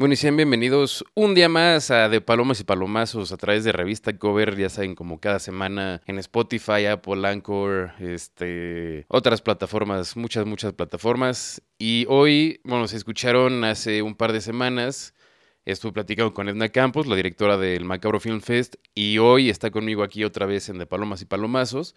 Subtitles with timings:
[0.00, 3.72] Bueno, y sean bienvenidos un día más a De Palomas y Palomazos a través de
[3.72, 10.46] Revista Cover, ya saben, como cada semana en Spotify, Apple, Anchor, este, otras plataformas, muchas,
[10.46, 11.60] muchas plataformas.
[11.76, 15.12] Y hoy, bueno, se escucharon hace un par de semanas,
[15.66, 20.02] estuve platicando con Edna Campos, la directora del Macabro Film Fest, y hoy está conmigo
[20.02, 21.94] aquí otra vez en De Palomas y Palomazos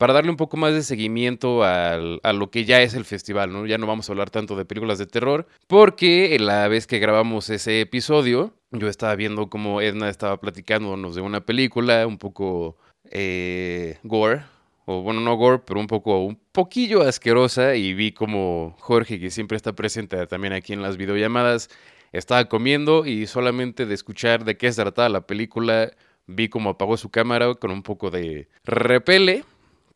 [0.00, 3.66] para darle un poco más de seguimiento a lo que ya es el festival, ¿no?
[3.66, 7.50] Ya no vamos a hablar tanto de películas de terror, porque la vez que grabamos
[7.50, 12.78] ese episodio, yo estaba viendo cómo Edna estaba platicándonos de una película un poco
[13.10, 14.40] eh, gore,
[14.86, 19.30] o bueno, no gore, pero un poco, un poquillo asquerosa, y vi como Jorge, que
[19.30, 21.68] siempre está presente también aquí en las videollamadas,
[22.12, 25.90] estaba comiendo y solamente de escuchar de qué se trataba la película,
[26.26, 29.44] vi como apagó su cámara con un poco de repele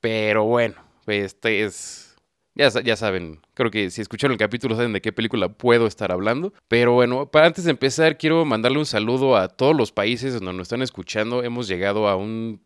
[0.05, 0.75] pero bueno,
[1.07, 2.15] este es...
[2.55, 6.13] Ya, ya saben, creo que si escucharon el capítulo saben de qué película puedo estar
[6.13, 6.53] hablando.
[6.69, 10.53] Pero bueno, para antes de empezar, quiero mandarle un saludo a todos los países donde
[10.53, 11.43] nos están escuchando.
[11.43, 12.61] Hemos llegado a un...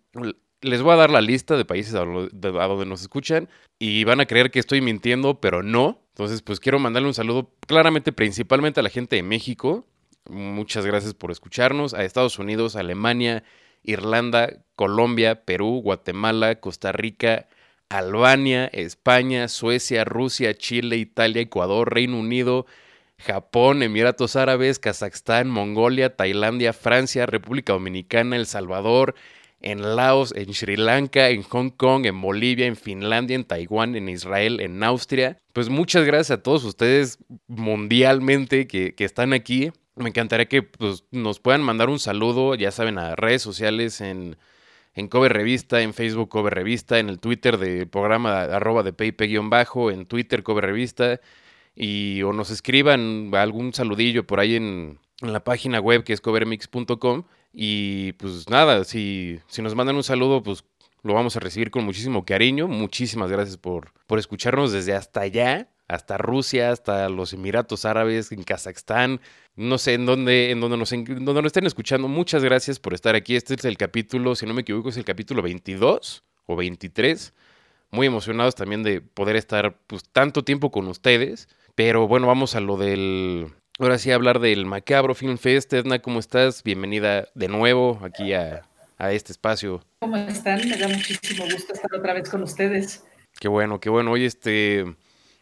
[0.62, 4.27] Les voy a dar la lista de países a, donde nos escuchan y van a
[4.27, 6.00] creer que estoy mintiendo, pero no.
[6.08, 9.86] Entonces, pues quiero mandarle un saludo claramente, principalmente a la gente de México.
[10.28, 11.95] Muchas gracias por escucharnos.
[11.95, 13.45] A Estados Unidos, Alemania,
[13.89, 17.48] Irlanda, Colombia, Perú, Guatemala, Costa Rica,
[17.89, 22.67] Albania, España, Suecia, Rusia, Chile, Italia, Ecuador, Reino Unido,
[23.19, 29.14] Japón, Emiratos Árabes, Kazajstán, Mongolia, Tailandia, Francia, República Dominicana, El Salvador,
[29.61, 34.08] en Laos, en Sri Lanka, en Hong Kong, en Bolivia, en Finlandia, en Taiwán, en
[34.08, 35.39] Israel, en Austria.
[35.52, 39.73] Pues muchas gracias a todos ustedes mundialmente que, que están aquí.
[39.98, 44.36] Me encantaría que pues, nos puedan mandar un saludo, ya saben, a redes sociales en,
[44.94, 48.94] en Cover Revista, en Facebook Cover Revista, en el Twitter del programa arroba de
[49.42, 51.20] bajo en Twitter Cover Revista,
[51.74, 57.24] y o nos escriban algún saludillo por ahí en, la página web que es covermix.com.
[57.52, 60.64] Y pues nada, si, si nos mandan un saludo, pues
[61.02, 62.68] lo vamos a recibir con muchísimo cariño.
[62.68, 68.44] Muchísimas gracias por, por escucharnos desde hasta allá hasta Rusia, hasta los Emiratos Árabes, en
[68.44, 69.20] Kazajstán,
[69.58, 72.07] no sé en dónde, en dónde nos, nos estén escuchando.
[72.07, 73.35] Muchas gracias por estar aquí.
[73.35, 77.35] Este es el capítulo, si no me equivoco, es el capítulo 22 o 23.
[77.91, 81.48] Muy emocionados también de poder estar pues, tanto tiempo con ustedes.
[81.74, 83.52] Pero bueno, vamos a lo del...
[83.80, 85.73] Ahora sí, hablar del Macabro Film Fest.
[85.73, 86.63] Edna, ¿cómo estás?
[86.63, 88.63] Bienvenida de nuevo aquí a,
[88.97, 89.83] a este espacio.
[89.98, 90.68] ¿Cómo están?
[90.68, 93.05] Me da muchísimo gusto estar otra vez con ustedes.
[93.41, 94.13] Qué bueno, qué bueno.
[94.13, 94.85] Hoy este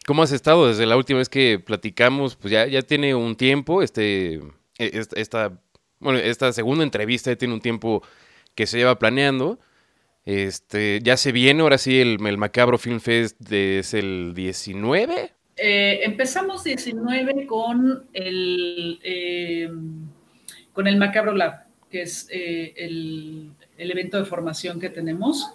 [0.07, 2.37] ¿Cómo has estado desde la última vez que platicamos?
[2.37, 4.35] Pues ya, ya tiene un tiempo, este,
[4.79, 5.59] e, esta,
[5.99, 8.01] bueno, esta segunda entrevista ya tiene un tiempo
[8.55, 9.59] que se lleva planeando.
[10.23, 15.33] Este, ya se viene, ahora sí, el, Macabro Film Fest es el 19.
[15.57, 19.69] Eh, empezamos 19 con el, eh,
[20.71, 25.51] con el Macabro Lab, que es eh, el, el evento de formación que tenemos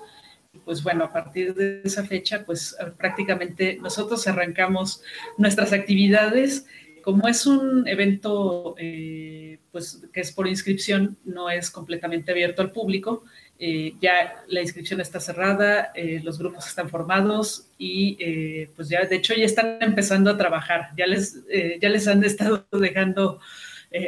[0.65, 5.03] pues bueno, a partir de esa fecha, pues prácticamente nosotros arrancamos
[5.39, 6.67] nuestras actividades.
[7.03, 12.71] Como es un evento eh, pues, que es por inscripción, no es completamente abierto al
[12.71, 13.25] público.
[13.59, 19.17] Eh, ya la inscripción está cerrada, eh, los grupos están formados y pues ya, de
[19.17, 20.91] hecho, ya están empezando a trabajar.
[20.97, 21.43] Ya les,
[21.81, 23.41] ya les han estado dejando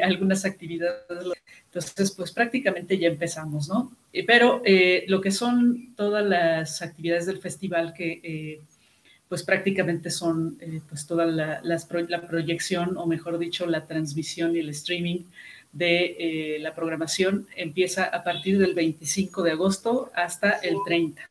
[0.03, 1.35] algunas actividades
[1.75, 3.91] entonces, pues prácticamente ya empezamos, ¿no?
[4.13, 8.61] Eh, pero eh, lo que son todas las actividades del festival que eh,
[9.29, 10.57] pues prácticamente son
[10.89, 15.25] pues toda la, la, proyección o mejor dicho la transmisión y el streaming
[15.73, 21.29] de la programación empieza a partir del 25 de agosto hasta el 30.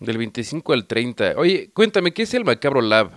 [0.00, 1.34] Del 25 al 30.
[1.38, 3.12] Oye, cuéntame, ¿qué es el Macabro Lab?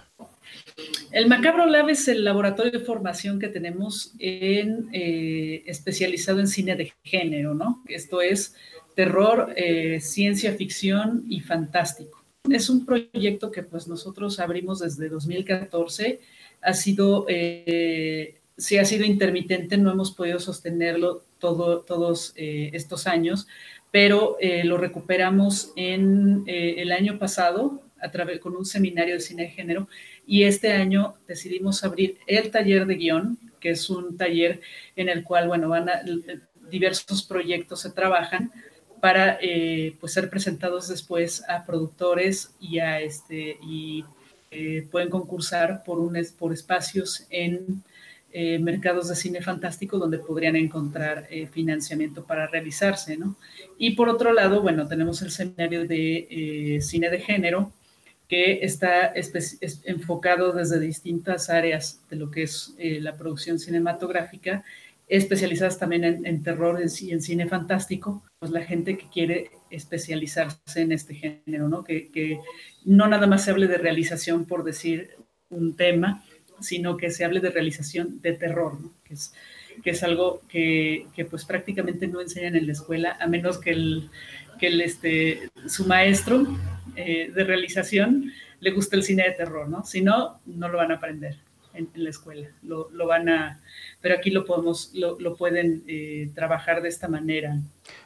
[1.12, 6.76] El Macabro Lab es el laboratorio de formación que tenemos en, eh, especializado en cine
[6.78, 7.84] de género, ¿no?
[7.88, 8.56] Esto es
[8.96, 12.24] terror, eh, ciencia ficción y fantástico.
[12.50, 16.22] Es un proyecto que pues nosotros abrimos desde 2014.
[16.62, 23.48] Ha sido, eh, ha sido intermitente, no hemos podido sostenerlo todo, todos estos años,
[23.92, 29.50] pero lo recuperamos en el año pasado a través, con un seminario de cine de
[29.50, 29.88] género
[30.32, 34.62] y este año decidimos abrir el taller de guion, que es un taller
[34.96, 36.04] en el cual, bueno, van a,
[36.70, 38.50] diversos proyectos se trabajan
[39.02, 44.06] para eh, pues ser presentados después a productores y a este y
[44.52, 47.84] eh, pueden concursar por un por espacios en
[48.32, 53.36] eh, mercados de cine fantástico donde podrían encontrar financiamiento para realizarse, ¿no?
[53.78, 57.74] Y por otro lado, bueno, tenemos el seminario de cine de género
[58.32, 59.14] que está
[59.84, 64.64] enfocado desde distintas áreas de lo que es eh, la producción cinematográfica,
[65.10, 70.94] especializadas también en, terror y en, cine fantástico, pues la gente que quiere especializarse en
[70.94, 71.84] este género, ¿no?
[71.84, 72.40] Que, que
[72.86, 75.10] no nada más se hable de realización por decir
[75.50, 76.24] un tema,
[76.62, 78.94] sino que se hable de realización de terror, ¿no?
[79.04, 79.34] que, es,
[79.84, 83.72] que es algo que, que, pues prácticamente no enseñan en la escuela, a menos que
[83.72, 84.10] el,
[84.58, 86.48] que el, este, su maestro
[86.96, 89.84] eh, de realización le guste el cine de terror, ¿no?
[89.84, 91.38] Si no, no lo van a aprender
[91.74, 93.62] en, la escuela, lo, lo, van a,
[94.02, 97.58] pero aquí lo podemos, lo, lo pueden eh, trabajar de esta manera.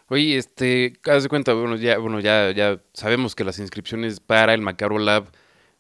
[0.08, 4.54] Oye, este, haz de cuenta, bueno, ya, bueno, ya, ya sabemos que las inscripciones para
[4.54, 5.32] el Macaro Lab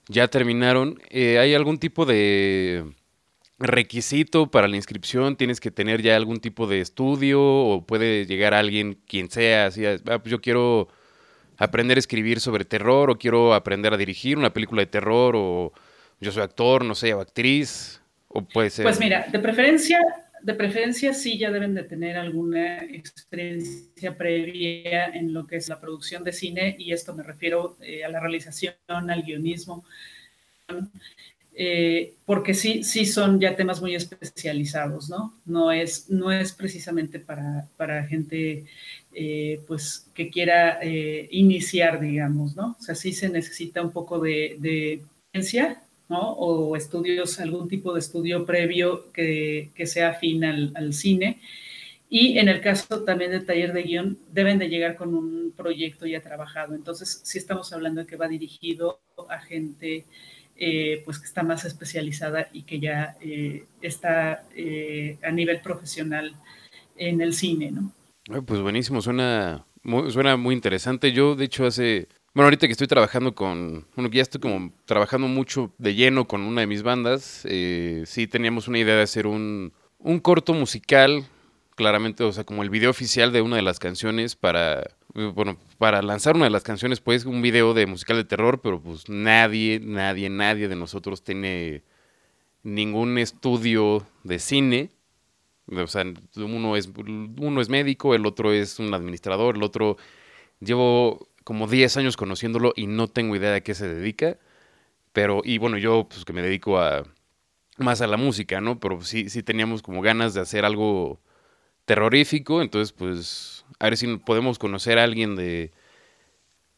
[0.07, 0.99] ya terminaron.
[1.09, 2.85] Eh, ¿Hay algún tipo de
[3.59, 5.35] requisito para la inscripción?
[5.35, 9.85] ¿Tienes que tener ya algún tipo de estudio o puede llegar alguien, quien sea, así,
[9.85, 10.89] ah, pues yo quiero
[11.57, 15.71] aprender a escribir sobre terror o quiero aprender a dirigir una película de terror o
[16.19, 18.01] yo soy actor, no sé, o actriz?
[18.27, 18.83] O puede ser...
[18.83, 19.99] Pues mira, de preferencia,
[20.41, 25.79] de preferencia sí ya deben de tener alguna experiencia previa en lo que es la
[25.79, 29.85] producción de cine y esto me refiero eh, a la realización, al guionismo.
[31.57, 35.39] Eh, porque sí, sí son ya temas muy especializados, ¿no?
[35.45, 38.65] No es, no es precisamente para, para gente
[39.17, 42.75] eh, pues que quiera eh, iniciar, digamos, ¿no?
[42.77, 45.01] O sea, sí se necesita un poco de,
[45.31, 46.33] ciencia, ¿no?
[46.33, 51.39] O estudios, algún tipo de estudio previo que, que sea afín al, cine.
[52.09, 56.05] Y en el caso también del taller de guion, deben de llegar con un proyecto
[56.05, 56.75] ya trabajado.
[56.75, 60.05] Entonces, sí estamos hablando de que va dirigido a gente
[60.57, 63.17] eh, pues que está más especializada y que ya
[63.81, 64.43] está
[65.23, 66.35] a nivel profesional
[66.97, 67.93] en el cine, ¿no?
[68.45, 71.11] Pues buenísimo, suena muy, suena muy interesante.
[71.11, 74.73] Yo, de hecho, hace, bueno, ahorita que estoy trabajando con, bueno, que ya estoy como
[74.85, 77.45] trabajando mucho de lleno con una de mis bandas,
[78.05, 81.23] sí teníamos una idea de hacer un, un corto musical,
[81.75, 84.83] claramente, o sea, como el video oficial de una de las canciones para
[85.15, 88.81] bueno, para lanzar una de las canciones, pues, un video de musical de terror, pero
[88.81, 91.83] pues nadie, nadie, nadie de nosotros tiene
[92.63, 94.91] ningún estudio de cine.
[95.67, 99.97] O sea, uno es, uno es médico, el otro es un administrador, el otro...
[100.59, 104.37] Llevo como 10 años conociéndolo y no tengo idea de qué se dedica.
[105.13, 107.03] Pero, y bueno, yo pues que me dedico a
[107.77, 108.79] más a la música, ¿no?
[108.79, 111.19] Pero sí, sí teníamos como ganas de hacer algo
[111.85, 115.71] terrorífico, entonces pues a ver si podemos conocer a alguien de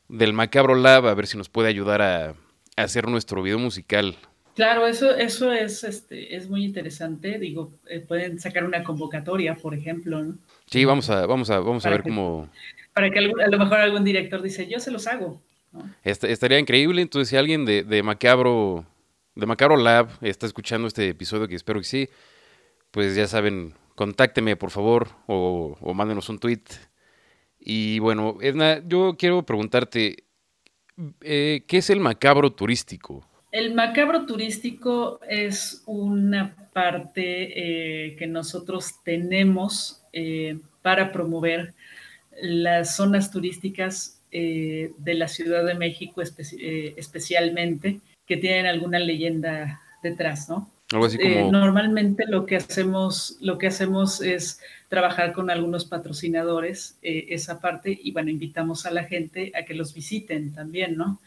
[0.10, 2.36] del Macabro Lab, a ver si nos puede ayudar a,
[2.78, 4.18] hacer nuestro video musical.
[4.58, 7.38] Claro, eso, eso es, este, es muy interesante.
[7.38, 10.40] Digo, eh, pueden sacar una convocatoria, por ejemplo, ¿no?
[10.66, 12.50] Sí, vamos a, vamos a, vamos a ver cómo.
[12.92, 15.40] Para que a lo mejor algún director dice, yo se los hago.
[16.04, 17.04] estaría increíble.
[17.04, 18.84] Entonces, si alguien de, de Macabro,
[19.36, 22.10] de Macabro Lab está escuchando este episodio, que espero que sí,
[22.90, 26.64] pues ya saben, contácteme por favor o, o mándenos un tweet.
[27.60, 30.24] Y bueno, Edna, yo quiero preguntarte,
[31.22, 33.24] eh, ¿qué es el macabro turístico?
[33.58, 41.74] El macabro turístico es una parte eh, que nosotros tenemos eh, para promover
[42.40, 50.70] las zonas turísticas de la Ciudad de México especialmente, que tienen alguna leyenda detrás, ¿no?
[51.20, 57.60] Eh, normalmente lo que hacemos, lo que hacemos es trabajar con algunos patrocinadores eh, esa
[57.60, 61.20] parte y bueno, invitamos a la gente a que los visiten también, ¿no?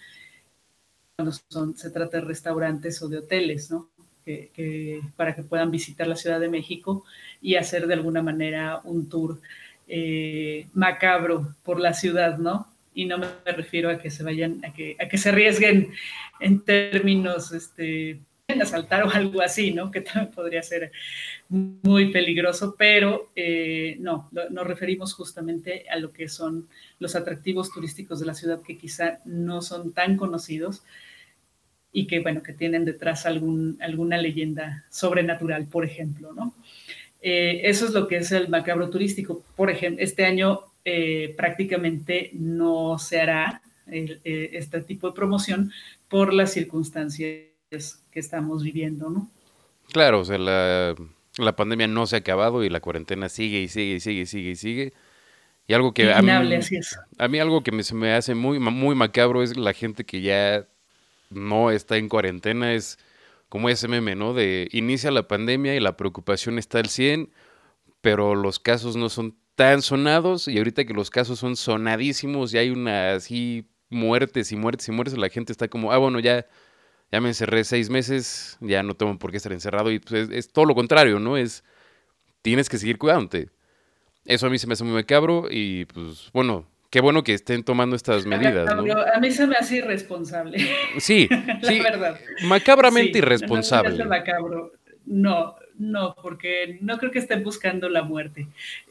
[1.51, 3.89] Cuando se trata de restaurantes o de hoteles, ¿no?
[4.25, 7.05] Que, para que puedan visitar la Ciudad de México
[7.43, 9.41] y hacer de alguna manera un tour
[9.89, 12.69] eh, macabro por la ciudad, ¿no?
[12.95, 15.93] Y no me refiero a que se vayan, a que, a que se arriesguen
[16.39, 18.21] en términos este,
[18.61, 19.91] asaltar o algo así, ¿no?
[19.91, 20.93] Que también podría ser
[21.49, 28.21] muy peligroso, pero eh, no, nos referimos justamente a lo que son los atractivos turísticos
[28.21, 30.83] de la ciudad que quizá no son tan conocidos
[31.93, 36.55] y que, bueno, que tienen detrás algún, alguna leyenda sobrenatural, por ejemplo, ¿no?
[37.23, 39.45] Eh, eso es lo que es el macabro turístico.
[39.57, 45.73] Por ejemplo, este año eh, prácticamente no se hará este tipo de promoción
[46.09, 47.51] por las circunstancias
[48.11, 49.29] que estamos viviendo, ¿no?
[49.93, 50.95] Claro, o sea, la,
[51.39, 54.27] la, pandemia no se ha acabado y la cuarentena sigue y sigue y sigue y
[54.27, 54.93] sigue y sigue.
[55.67, 58.95] Y algo que a mí, a mí, algo que me, se me hace muy, muy
[58.95, 60.67] macabro es la gente que ya
[61.31, 62.99] no está en cuarentena, es
[63.49, 64.35] como ese meme, ¿no?
[64.35, 67.33] De inicia la pandemia y la preocupación está al 100,
[68.01, 72.59] pero los casos no son tan sonados y ahorita que los casos son sonadísimos y
[72.59, 76.47] hay una así muertes y muertes y muertes, la gente está como, ah, bueno, ya,
[77.13, 79.91] ya me encerré seis meses, ya no tengo por qué estar encerrado.
[79.91, 81.37] Y pues es, todo lo contrario, ¿no?
[81.37, 81.65] Es,
[82.43, 83.51] tienes que seguir cuidándote.
[84.25, 87.63] Eso a mí se me hace muy macabro y pues bueno, qué bueno que estén
[87.63, 88.75] tomando estas medidas.
[88.77, 88.93] ¿no?
[88.93, 90.59] A mí se me hace irresponsable.
[90.99, 91.29] Sí,
[91.63, 91.81] sí.
[91.81, 92.19] verdad.
[92.45, 93.97] Macabramente irresponsable.
[93.97, 94.73] No, macabro.
[95.07, 98.49] no, no, porque no creo que estén buscando la muerte.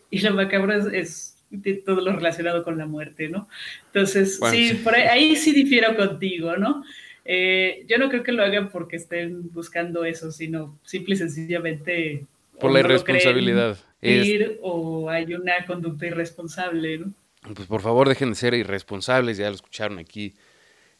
[0.09, 1.37] Y lo macabro es,
[1.85, 3.47] todo lo relacionado con la muerte, ¿no?
[3.87, 6.83] Entonces, sí, Por ahí, sí difiero contigo, ¿no?
[7.25, 12.25] Eh, yo no creo que lo hagan porque estén buscando eso, sino simple y sencillamente...
[12.59, 13.77] Por la irresponsabilidad.
[14.01, 17.13] Ir, o hay una conducta irresponsable, ¿no?
[17.55, 20.35] Pues por favor dejen de ser irresponsables, ya lo escucharon aquí.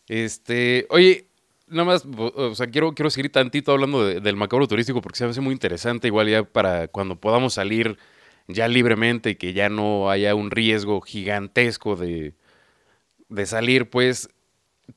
[0.08, 1.27] Este, oye,
[1.68, 5.32] nada más, o sea, quiero, quiero seguir tantito hablando del macabro turístico porque se me
[5.32, 7.98] hace muy interesante, igual ya para cuando podamos salir
[8.48, 12.34] ya libremente y que ya no haya un riesgo gigantesco de,
[13.29, 14.29] de salir, pues,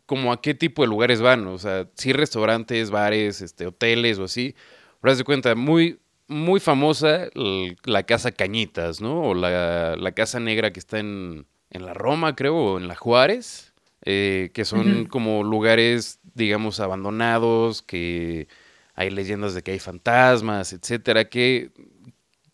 [0.07, 4.25] como a qué tipo de lugares van, o sea, sí restaurantes, bares, este, hoteles o
[4.25, 4.55] así.
[5.01, 5.99] Pero de cuenta, muy,
[6.33, 7.29] muy famosa
[7.85, 9.23] la Casa Cañitas, ¿no?
[9.23, 12.97] O la, la Casa Negra que está en, en, la Roma, creo, o en la
[12.97, 13.73] Juárez,
[14.05, 18.49] eh, que son como lugares, digamos, abandonados, que
[18.95, 21.29] hay leyendas de que hay fantasmas, etcétera.
[21.29, 21.71] ¿Qué,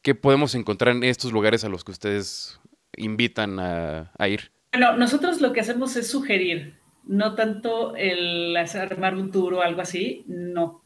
[0.02, 2.60] qué podemos encontrar en estos lugares a los que ustedes
[2.96, 4.52] invitan a, a ir?
[4.72, 9.80] Bueno, nosotros lo que hacemos es sugerir, no tanto el armar un tour o algo
[9.80, 10.82] así, no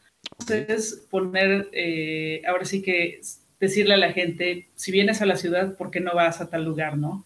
[0.48, 3.20] es poner, eh, ahora sí que
[3.60, 6.64] decirle a la gente, si vienes a la ciudad, ¿por qué no vas a tal
[6.64, 7.24] lugar, no?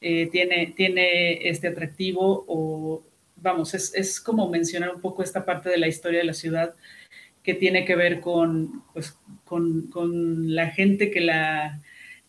[0.00, 3.04] Eh, tiene, tiene este atractivo o,
[3.36, 6.74] vamos, es, como mencionar un poco esta parte de la historia de la ciudad
[7.42, 11.80] que tiene que ver con, pues, con, la gente que la,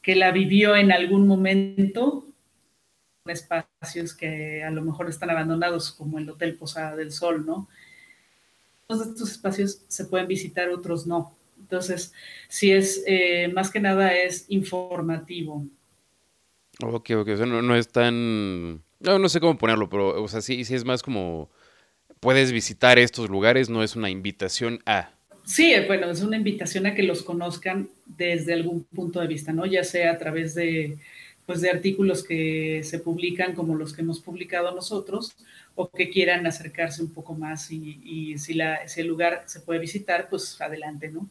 [0.02, 2.28] que la vivió en algún momento,
[3.26, 7.70] espacios que a lo mejor están abandonados, como el Hotel Posada del Sol, ¿no?
[9.00, 11.36] De estos espacios se pueden visitar, otros no.
[11.60, 12.14] Entonces,
[12.48, 15.66] si es, eh, más que nada es informativo.
[16.84, 18.84] Ok, ok, o sea, no, es tan...
[19.00, 21.50] No, no sé cómo ponerlo, pero, o sea, sí, sí es más como...
[22.20, 25.12] Puedes visitar estos lugares, no es una invitación a...
[25.46, 29.66] Sí, bueno, es una invitación a que los conozcan desde algún punto de vista, ¿no?
[29.66, 30.98] Ya sea a través de,
[31.46, 35.36] pues, de artículos que se publican como los que hemos publicado nosotros,
[35.76, 39.80] o que quieran acercarse un poco más y, si, la, si el lugar se puede
[39.80, 41.30] visitar, pues adelante, ¿no?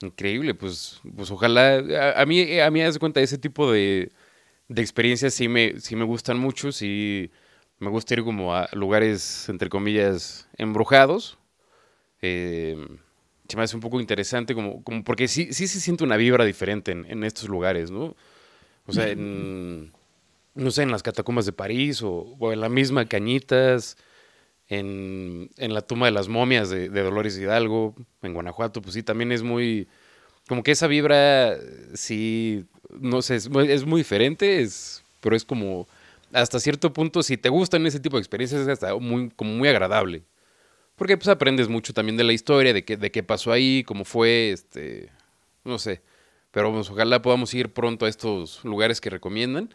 [0.00, 1.78] Increíble, pues, pues ojalá,
[2.14, 4.12] a, mí, a mí me cuenta, ese tipo de,
[4.68, 7.30] de experiencias sí me, sí me gustan mucho, sí
[7.80, 11.38] me gusta ir como a lugares, entre comillas, embrujados.
[12.22, 12.76] Eh,
[13.48, 16.44] se me hace un poco interesante, como, como porque sí, sí se siente una vibra
[16.44, 18.14] diferente en, en estos lugares, ¿no?
[18.88, 19.92] O sea, en,
[20.54, 23.98] no sé, en las catacumbas de París o, en la misma Cañitas,
[24.68, 29.42] en, la tumba de las momias de, Dolores Hidalgo, en Guanajuato, pues sí, también es
[29.42, 29.88] muy,
[30.48, 31.56] como que esa vibra,
[31.92, 32.64] sí,
[32.98, 35.86] no sé, es, muy diferente, es, pero es como,
[36.32, 39.68] hasta cierto punto, si te gustan ese tipo de experiencias, es hasta muy, como muy
[39.68, 40.22] agradable.
[40.96, 44.04] Porque pues aprendes mucho también de la historia, de qué, de qué pasó ahí, cómo
[44.06, 45.10] fue, este,
[45.62, 46.00] no sé.
[46.50, 49.70] Pero pues, ojalá podamos ir pronto a estos lugares que recomiendan.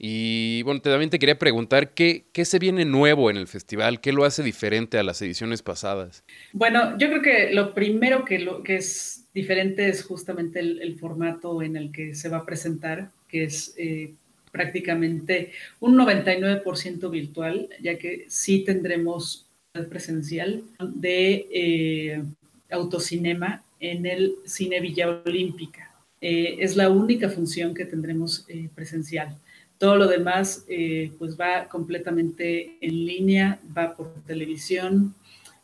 [0.00, 4.00] Y bueno, también te quería preguntar, ¿qué, ¿qué se viene nuevo en el festival?
[4.00, 6.22] ¿Qué lo hace diferente a las ediciones pasadas?
[6.52, 11.62] Bueno, yo creo que lo primero que, lo, que es diferente es justamente el, formato
[11.62, 14.14] en el que se va a presentar, que es eh,
[14.52, 15.50] prácticamente
[15.80, 19.46] un 99% virtual, ya que sí tendremos
[19.90, 22.22] presencial de eh,
[22.70, 25.87] autocinema en el Cine Villa Olímpica.
[26.20, 29.36] Eh, es la única función que tendremos presencial.
[29.78, 35.14] Todo lo demás, eh, pues va completamente en línea, va por televisión,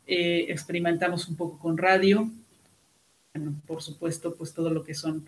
[0.06, 2.30] eh, experimentamos un poco con radio,
[3.66, 5.26] por supuesto, pues todo lo que son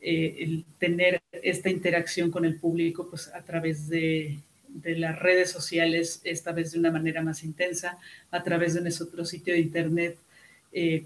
[0.00, 4.38] eh, el tener esta interacción con el público, pues a través de,
[4.82, 7.98] las redes sociales, esta vez de una manera más intensa,
[8.30, 10.16] a través de nuestro sitio de internet,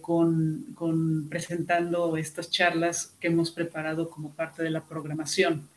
[0.00, 5.68] con, con, presentando estas charlas que hemos preparado como parte de la programación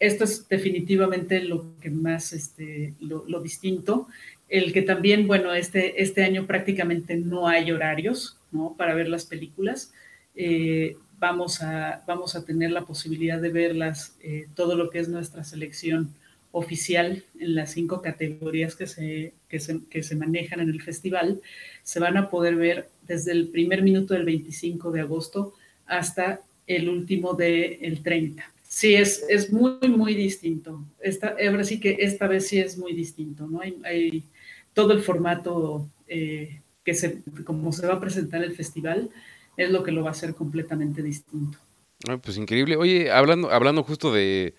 [0.00, 4.08] esto es definitivamente lo que más, este, lo, distinto.
[4.48, 8.74] El que también, bueno, este, este año prácticamente no hay horarios, ¿no?
[8.76, 9.92] Para ver las películas.
[10.34, 15.08] Eh, vamos, a, vamos a tener la posibilidad de verlas, eh, todo lo que es
[15.08, 16.14] nuestra selección
[16.52, 21.40] oficial en las cinco categorías que se, que se, que se manejan en el festival.
[21.82, 25.54] Se van a poder ver desde el primer minuto del 25 de agosto
[25.86, 30.84] hasta el último del 30 Sí, es, es muy, muy distinto.
[31.00, 33.60] Esta, ahora sí que esta vez sí es muy distinto, ¿no?
[33.60, 34.22] Hay,
[34.72, 39.10] todo el formato eh, que se, como se va a presentar el festival,
[39.56, 41.58] es lo que lo va a hacer completamente distinto.
[42.22, 42.76] pues increíble.
[42.76, 44.54] Oye, hablando, hablando justo de,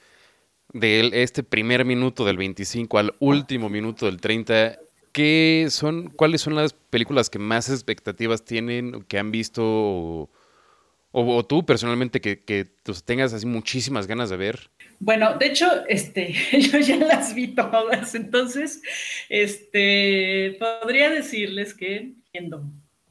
[0.73, 4.79] de este primer minuto del 25 al último minuto del 30,
[5.11, 10.29] ¿qué son, ¿cuáles son las películas que más expectativas tienen, que han visto
[11.13, 12.67] o, tú personalmente que, que
[13.05, 14.69] tengas así muchísimas ganas de ver?
[14.99, 18.81] Bueno, de hecho, este, yo ya las vi todas, entonces,
[19.29, 22.13] este, podría decirles que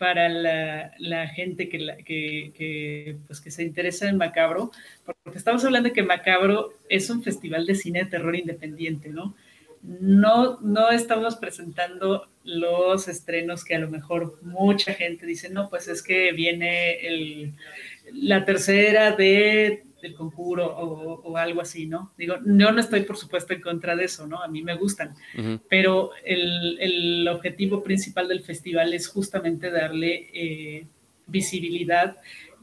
[0.00, 4.70] para la, gente que, que, pues, que se interesa en Macabro,
[5.04, 9.36] porque estamos hablando de que Macabro es un festival de cine de terror independiente, ¿no?
[9.82, 15.86] No, no estamos presentando los estrenos que a lo mejor mucha gente dice, no, pues
[15.86, 17.52] es que viene el,
[18.10, 22.12] la tercera de del conjuro o, algo así, ¿no?
[22.16, 24.42] Digo, yo no estoy por supuesto en contra de eso, ¿no?
[24.42, 25.14] A mí me gustan,
[25.68, 30.86] pero el, objetivo principal del festival es justamente darle eh,
[31.26, 32.16] visibilidad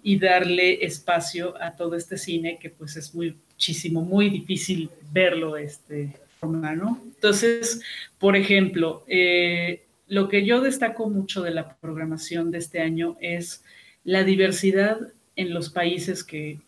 [0.04, 5.58] y darle espacio a todo este cine que pues es muy, muchísimo, muy difícil verlo,
[5.58, 6.14] este,
[6.44, 7.02] ¿no?
[7.04, 7.82] Entonces,
[8.20, 13.64] por ejemplo, eh, lo que yo destaco mucho de la programación de este año es
[14.04, 15.00] la diversidad
[15.38, 16.60] en los países que,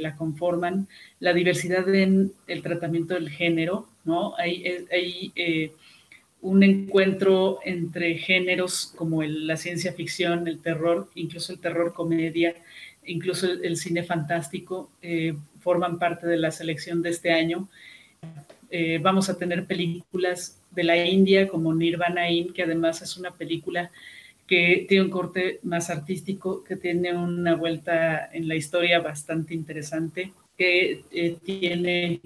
[0.00, 0.88] la conforman,
[1.20, 4.36] la diversidad en el tratamiento del género, ¿no?
[4.36, 5.72] Hay, hay eh,
[6.42, 12.54] un encuentro entre géneros como la ciencia ficción, el terror, incluso el terror comedia,
[13.06, 17.68] incluso el, cine fantástico, eh, forman parte de la selección de este año.
[18.70, 23.30] Eh, vamos a tener películas de la India como Nirvana In, que además es una
[23.30, 23.90] película
[24.46, 30.32] que tiene un corte más artístico, que tiene una vuelta en la historia bastante interesante,
[30.56, 32.20] que eh, tiene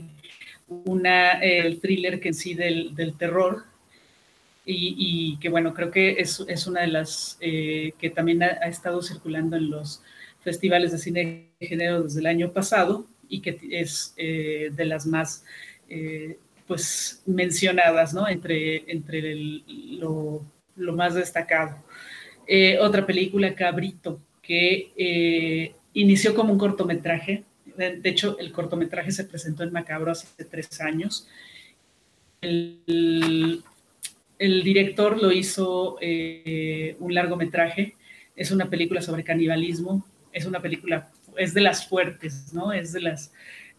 [0.68, 3.64] una, el thriller que en sí del, del terror,
[4.72, 9.02] y, que bueno, creo que es, es una de las eh, que también ha, estado
[9.02, 10.00] circulando en los
[10.42, 15.06] festivales de cine de género desde el año pasado y que es eh, de las
[15.06, 15.44] más
[16.68, 18.28] pues mencionadas, ¿no?
[18.28, 20.44] Entre, entre lo,
[20.76, 21.82] lo más destacado.
[22.52, 27.44] Eh, otra película, Cabrito, que eh, inició como un cortometraje.
[27.76, 31.28] De, hecho, el cortometraje se presentó en Macabro hace tres años.
[32.40, 33.62] El,
[34.36, 37.94] director lo hizo eh, un largometraje.
[38.34, 40.04] Es una película sobre canibalismo.
[40.32, 42.72] Es una película, es de las fuertes, ¿no?
[42.72, 43.32] Es de las,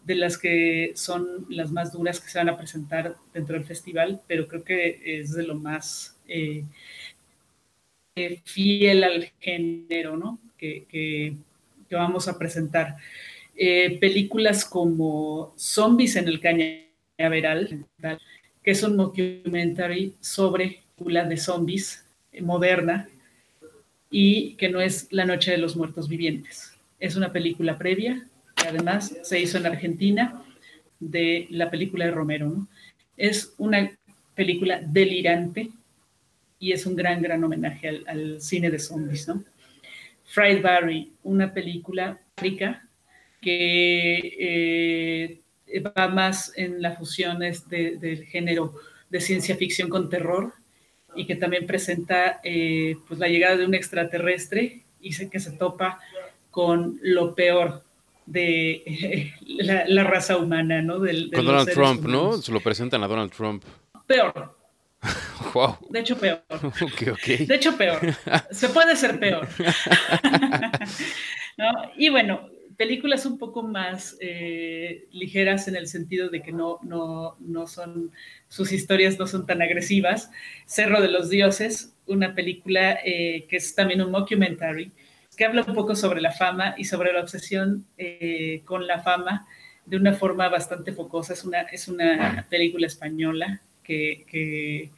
[0.06, 4.22] de las que son las más duras que se van a presentar dentro del festival,
[4.26, 6.64] pero creo que es de lo más eh,
[8.44, 10.38] fiel al género, ¿no?
[10.58, 11.34] Que,
[11.90, 12.96] vamos a presentar.
[13.54, 17.84] Eh, películas como Zombies en el Cañaveral,
[18.62, 23.08] que es un documentary sobre la de zombies eh, moderna
[24.10, 26.74] y que no es La Noche de los Muertos Vivientes.
[26.98, 30.42] Es una película previa que además se hizo en Argentina
[31.00, 32.48] de la película de Romero.
[32.48, 32.68] ¿no?
[33.16, 33.90] Es una
[34.34, 35.70] película delirante
[36.62, 39.42] y es un gran, gran homenaje al, cine de zombies, ¿no?
[40.22, 42.88] Fried Barry, una película rica
[43.40, 45.42] que eh,
[45.80, 48.74] va más en las fusiones del género
[49.10, 50.52] de ciencia ficción con terror
[51.16, 55.50] y que también presenta eh, pues la llegada de un extraterrestre y sé que se
[55.50, 55.98] topa
[56.52, 57.82] con lo peor
[58.24, 60.98] de la, raza humana, ¿no?
[60.98, 62.34] con Donald Trump, ¿no?
[62.34, 63.64] Se lo presentan a Donald Trump.
[64.06, 64.61] Peor,
[65.90, 66.42] De hecho, peor.
[67.46, 68.00] De hecho, peor.
[68.50, 69.48] Se puede ser peor.
[71.96, 77.36] Y bueno, películas un poco más eh, ligeras en el sentido de que no, no,
[77.40, 78.10] no son,
[78.48, 80.30] sus historias no son tan agresivas.
[80.64, 84.90] Cerro de los Dioses, una película eh, que es también un mockumentary,
[85.36, 89.46] que habla un poco sobre la fama y sobre la obsesión eh, con la fama
[89.84, 91.34] de una forma bastante focosa.
[91.34, 94.90] Es una, es una película española que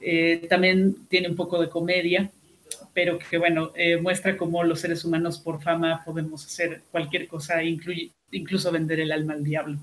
[0.00, 2.30] eh, también tiene un poco de comedia,
[2.94, 7.62] pero que bueno, eh, muestra cómo los seres humanos por fama podemos hacer cualquier cosa,
[7.62, 9.78] incluso vender el alma al diablo.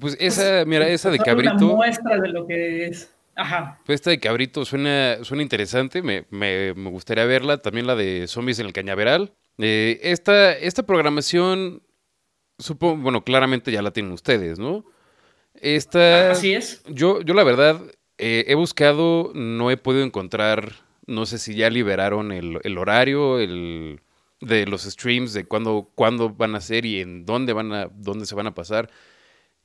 [0.00, 1.54] pues esa, mira, esa de cabrito.
[1.54, 3.10] Una muestra de lo que es.
[3.36, 3.80] Ajá.
[3.84, 8.60] Pues esta de cabrito suena, suena interesante, me, me, gustaría verla, también la de zombies
[8.60, 9.32] en el cañaveral.
[9.58, 11.82] Eh, esta, esta programación,
[12.58, 14.84] supongo, bueno, claramente ya la tienen ustedes, ¿no?
[15.60, 16.82] Esta, Así es.
[16.86, 17.80] Yo, yo la verdad,
[18.18, 20.72] eh, he buscado, no he podido encontrar,
[21.06, 24.00] no sé si ya liberaron el, horario el,
[24.40, 28.26] de los streams, de cuándo, cuándo van a ser y en dónde, van a, dónde
[28.26, 28.90] se van a pasar.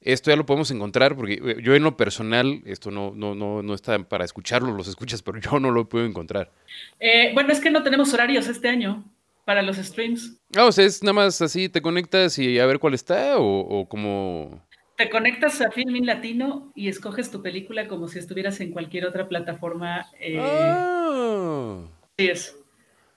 [0.02, 3.62] esto ya lo podemos encontrar porque eh, yo en lo personal, esto no, no, no,
[3.62, 6.52] no está para escucharlo, los escuchas, pero yo no lo puedo encontrar.
[7.00, 9.04] Eh, bueno, es que no tenemos horarios este año
[9.46, 10.38] para los streams.
[10.56, 13.60] Ah, o sea, es nada más así, te conectas y a ver cuál está o,
[13.60, 14.68] o como...
[15.00, 19.30] Te conectas a Filmin Latino y escoges tu película como si estuvieras en cualquier otra
[19.30, 20.06] plataforma.
[20.20, 20.38] Eh...
[20.38, 21.86] Ah.
[22.18, 22.58] Sí es.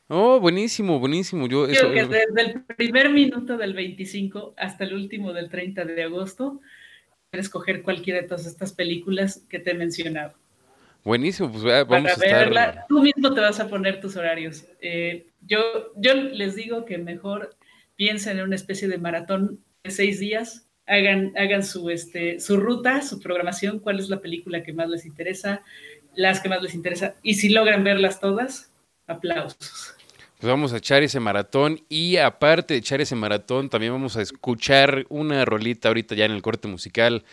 [0.07, 1.49] Oh, buenísimo, buenísimo.
[1.49, 6.05] Yo, Creo que desde el primer minuto del 25 hasta el último del 30 de
[6.05, 6.61] agosto,
[7.33, 10.35] puedes escoger cualquiera de todas estas películas que te he mencionado.
[11.03, 12.31] Buenísimo, pues vamos Para a estar...
[12.31, 14.67] verla, tú mismo te vas a poner tus horarios.
[14.81, 15.61] Eh, yo,
[15.97, 17.57] yo les digo que mejor
[17.97, 23.03] piensen en una especie de maratón de seis días, hagan, hagan su, este, su ruta,
[23.03, 25.63] su programación, cuál es la película que más les interesa,
[26.15, 28.73] las que más les interesa, y si logran verlas todas,
[29.07, 29.95] aplausos.
[30.39, 34.23] Pues vamos a echar ese maratón y aparte de echar ese maratón, también vamos a
[34.23, 37.25] escuchar una rolita ahorita ya en el corte musical.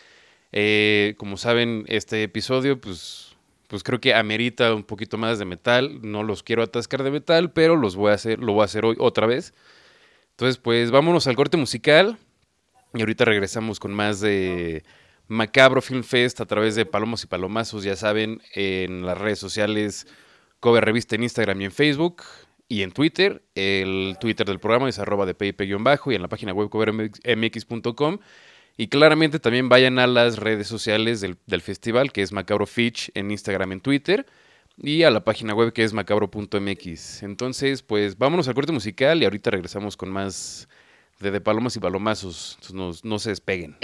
[0.52, 3.36] Eh, como saben, este episodio, pues,
[3.68, 6.00] pues creo que amerita un poquito más de metal.
[6.04, 8.86] No los quiero atascar de metal, pero los voy a hacer, lo voy a hacer
[8.86, 9.56] hoy otra vez.
[10.32, 12.16] Entonces, pues vámonos al corte musical
[12.94, 14.84] y ahorita regresamos con más de
[15.28, 20.08] Macabro Film Fest a través de Palomos y Palomazos, ya saben, en las redes sociales,
[20.60, 22.24] Cover Revista en Instagram y en Facebook
[22.68, 23.44] y en Twitter.
[23.56, 25.36] El Twitter del programa es arroba de
[25.80, 28.20] bajo y en la página web covermx.com.
[28.76, 33.12] Y claramente también vayan a las redes sociales del, del, festival, que es Macabro Fitch
[33.14, 34.26] en Instagram, en Twitter,
[34.78, 37.24] y a la página web que es macabro.mx.
[37.24, 40.70] Entonces, pues vámonos al corte musical y ahorita regresamos con más
[41.20, 42.58] de, Palomas y Palomazos.
[42.74, 43.78] No, no se despeguen.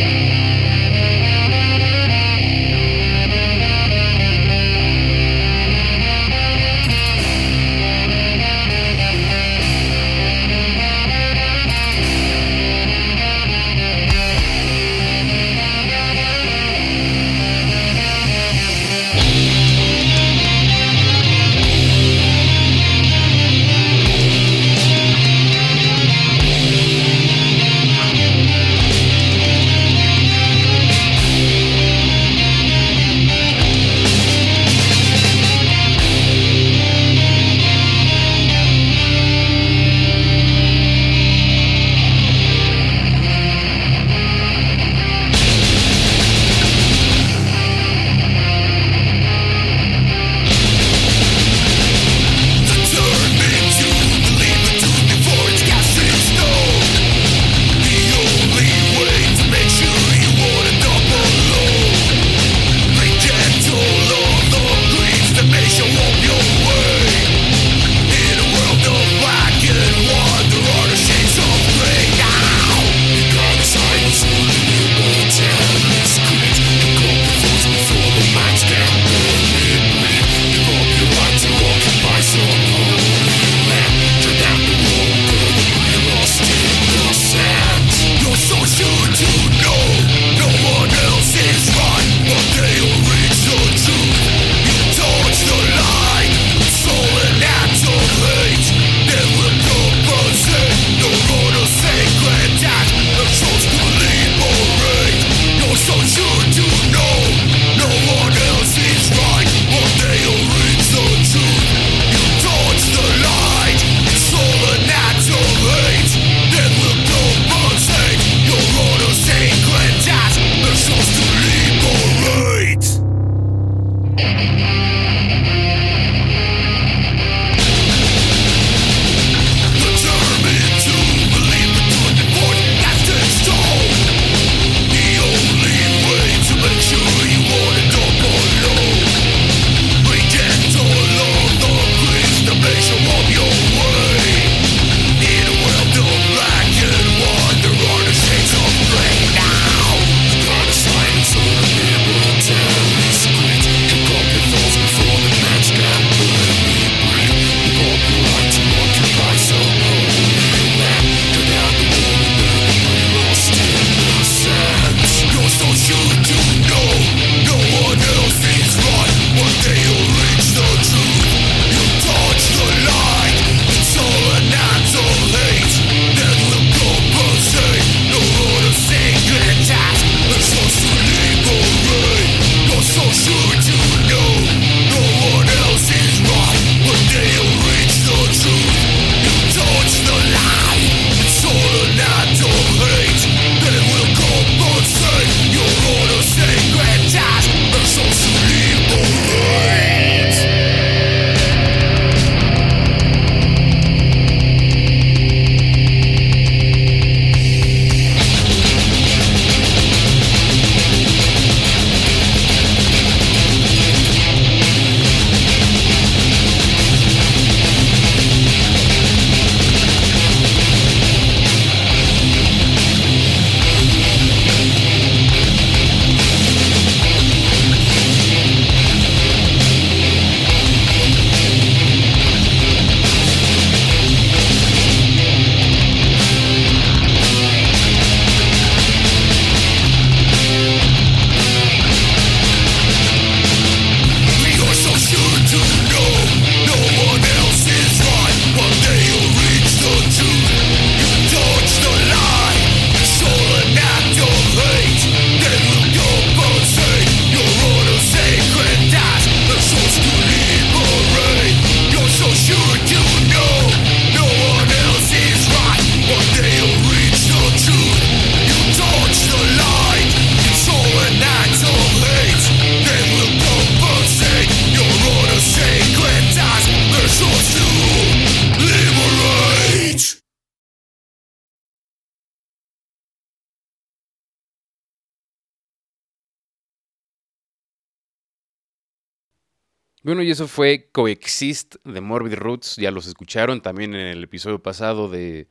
[290.06, 294.62] Bueno, y eso fue Coexist de Morbid Roots, ya los escucharon también en el episodio
[294.62, 295.48] pasado de,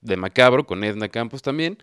[0.00, 1.76] de Macabro con Edna Campos también.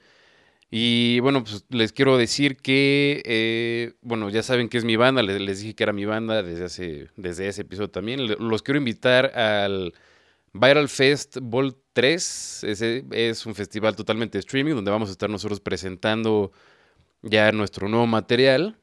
[0.72, 5.22] Y bueno, pues les quiero decir que, eh, bueno, ya saben que es mi banda,
[5.22, 8.22] les, dije que era mi banda desde, hace, desde ese episodio también.
[8.40, 9.94] Los quiero invitar al
[10.54, 15.60] Viral Fest Vol 3, ese es un festival totalmente streaming donde vamos a estar nosotros
[15.60, 16.52] presentando
[17.22, 18.80] ya nuestro nuevo material.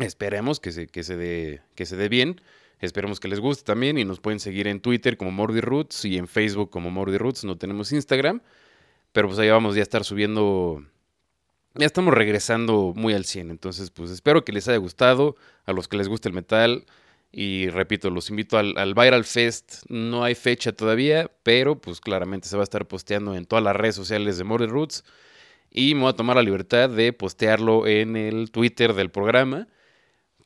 [0.00, 2.40] Esperemos que se, que se, dé, que se dé bien.
[2.80, 6.16] Esperemos que les guste también y nos pueden seguir en Twitter como Mordy Roots y
[6.16, 7.44] en Facebook como Mordy Roots.
[7.44, 8.40] No tenemos Instagram,
[9.12, 10.82] pero pues ahí vamos ya a estar subiendo.
[11.74, 13.50] Ya estamos regresando muy al 100.
[13.50, 15.36] Entonces, pues espero que les haya gustado.
[15.66, 16.86] A los que les guste el metal.
[17.32, 19.84] Y repito, los invito al, al, Viral Fest.
[19.88, 23.76] No hay fecha todavía, pero pues claramente se va a estar posteando en todas las
[23.76, 25.04] redes sociales de Mordy Roots.
[25.70, 29.68] Y me voy a tomar la libertad de postearlo en el Twitter del programa.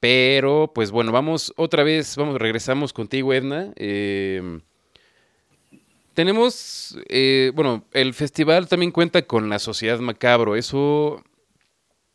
[0.05, 3.73] Pero, pues bueno, vamos otra vez, vamos, regresamos contigo, Edna.
[3.77, 4.61] Eh,
[6.13, 10.57] tenemos, eh, bueno, el festival también cuenta con la Sociedad Macabro.
[10.57, 11.25] Eso,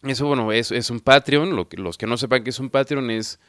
[0.03, 1.55] eso bueno, es, un Patreon.
[1.55, 3.39] Lo que, los que no sepan que es un Patreon es,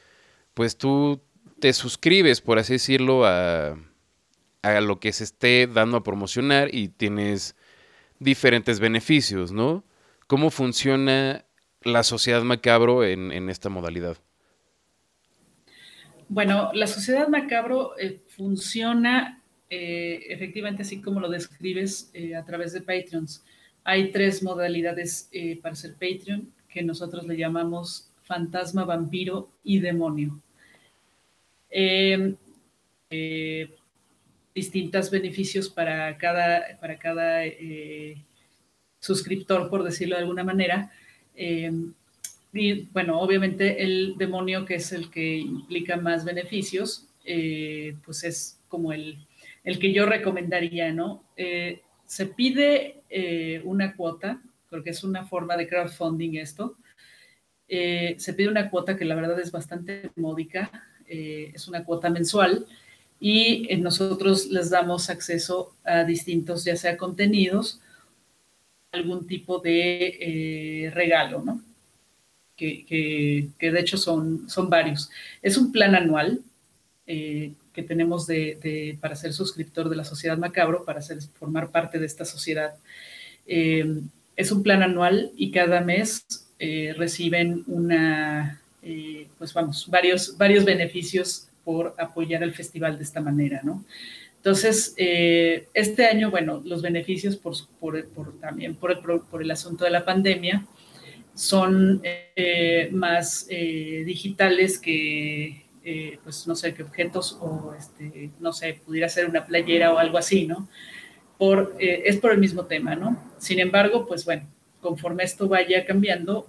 [0.55, 1.21] pues tú
[1.59, 3.77] te suscribes, por así decirlo, a,
[4.63, 7.57] lo que se esté dando a promocionar y tienes
[8.21, 9.85] diferentes beneficios, ¿no?
[10.27, 11.45] ¿Cómo funciona
[11.83, 14.17] la Sociedad Macabro en esta modalidad?
[16.33, 22.73] Bueno, la sociedad macabro eh, funciona eh, efectivamente así como lo describes eh, a través
[22.73, 23.45] de Patreons.
[23.83, 25.29] Hay tres modalidades
[25.61, 30.41] para ser Patreon que nosotros le llamamos fantasma, vampiro y demonio.
[31.69, 32.37] Em,
[34.55, 37.43] distintos beneficios para cada, para cada
[39.01, 40.93] suscriptor, por decirlo de alguna manera.
[42.53, 48.61] Y bueno, obviamente el demonio, que es el que implica más beneficios, eh, pues es
[48.69, 49.19] como el,
[49.63, 51.25] el, que yo recomendaría, ¿no?
[51.37, 56.77] Eh, se pide eh, una cuota, porque es una forma de crowdfunding esto.
[57.69, 62.67] Se pide una cuota que la verdad es bastante módica, es una cuota mensual,
[63.21, 67.81] y nosotros les damos acceso a distintos, ya sea contenidos,
[68.91, 71.63] algún tipo de regalo, ¿no?
[72.61, 75.11] Que, de hecho son, son varios.
[75.43, 76.43] Es un plan anual
[77.07, 81.99] eh, que tenemos de, para ser suscriptor de la Sociedad Macabro, para ser, formar parte
[81.99, 82.75] de esta sociedad.
[83.47, 84.01] Eh,
[84.37, 86.27] es un plan anual y cada mes
[86.59, 88.61] eh, reciben una,
[89.39, 93.85] pues vamos, varios, varios beneficios por apoyar al festival de esta manera, ¿no?
[94.37, 99.91] Entonces, este año, bueno, los beneficios por, por también por el, por el, asunto de
[99.91, 100.67] la pandemia,
[101.41, 108.53] son eh, más eh, digitales que, eh, pues no sé, qué objetos o, este, no
[108.53, 110.69] sé, pudiera ser una playera o algo así, ¿no?
[111.39, 113.19] Por, es por el mismo tema, ¿no?
[113.39, 114.47] Sin embargo, pues bueno,
[114.83, 116.47] conforme esto vaya cambiando,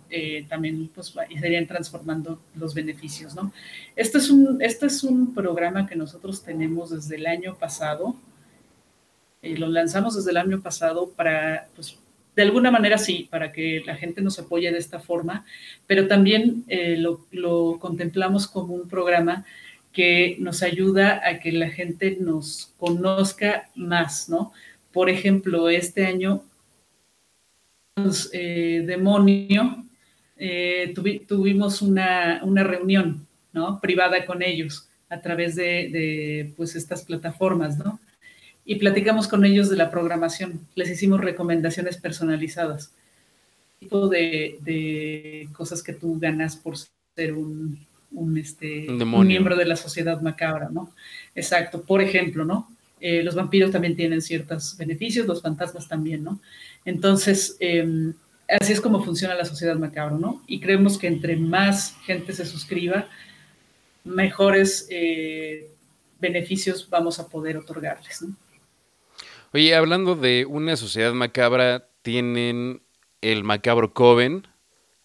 [0.49, 3.53] también pues irían transformando los beneficios, ¿no?
[3.95, 8.17] Esto es, un, esto es un programa que nosotros tenemos desde el año pasado,
[9.41, 11.97] lo lanzamos desde el año pasado para, pues,
[12.35, 15.45] de alguna manera sí, para que la gente nos apoye de esta forma,
[15.87, 19.45] pero también eh, lo, lo, contemplamos como un programa
[19.91, 24.53] que nos ayuda a que la gente nos conozca más, ¿no?
[24.91, 26.43] Por ejemplo, este año,
[28.31, 29.85] eh, Demonio,
[30.37, 33.79] eh, tuvi, tuvimos una, una, reunión, ¿no?
[33.81, 37.99] Privada con ellos a través de, de pues, estas plataformas, ¿no?
[38.65, 40.67] Y platicamos con ellos de la programación.
[40.75, 42.93] Les hicimos recomendaciones personalizadas.
[43.79, 49.65] Tipo de, de cosas que tú ganas por ser un, un, este, un, miembro de
[49.65, 50.93] la sociedad macabra, ¿no?
[51.33, 51.81] Exacto.
[51.81, 52.69] Por ejemplo, ¿no?
[52.99, 56.39] Eh, los vampiros también tienen ciertos beneficios, los fantasmas también, ¿no?
[56.85, 58.13] Entonces, eh,
[58.47, 60.43] así es como funciona la sociedad macabra, ¿no?
[60.45, 63.07] Y creemos que entre más gente se suscriba,
[64.03, 65.69] mejores eh,
[66.19, 68.35] beneficios vamos a poder otorgarles, ¿no?
[69.53, 72.81] Oye, hablando de una sociedad macabra, tienen
[73.21, 74.47] el macabro coven.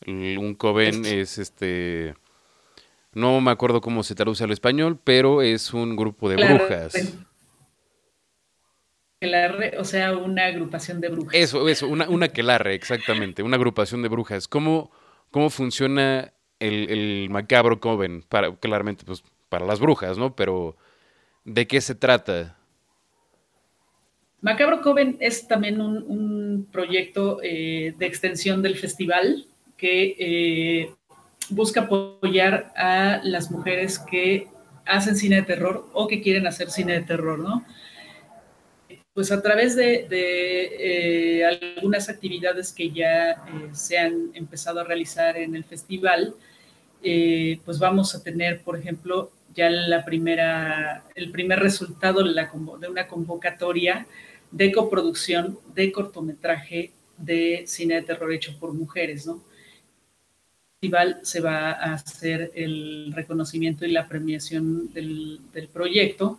[0.06, 2.14] Un coven es este.
[3.12, 7.16] No me acuerdo cómo se traduce al español, pero es un grupo de claro, brujas.
[9.18, 11.34] Quelarre, o sea, una agrupación de brujas.
[11.34, 14.46] Eso, eso, una, una quelarre, exactamente, una agrupación de brujas.
[14.46, 14.92] ¿Cómo,
[15.30, 18.22] cómo funciona el, el macabro coven?
[18.28, 20.36] Para, claramente, pues, para las brujas, ¿no?
[20.36, 20.76] Pero,
[21.44, 22.58] ¿de qué se trata?
[24.40, 29.46] Macabro Coven es también un, proyecto eh, de extensión del festival
[29.76, 30.94] que eh,
[31.50, 34.48] busca apoyar a las mujeres que
[34.84, 37.64] hacen cine de terror o que quieren hacer cine de terror, ¿no?
[39.14, 45.56] Pues a través de, eh, algunas actividades que ya se han empezado a realizar en
[45.56, 46.34] el festival,
[47.64, 54.06] pues vamos a tener, por ejemplo, ya la primera, el primer resultado de una convocatoria
[54.50, 59.42] de coproducción de cortometraje de cine de terror hecho por mujeres, ¿no?
[60.80, 65.40] festival se va a hacer el reconocimiento y la premiación del,
[65.72, 66.38] proyecto.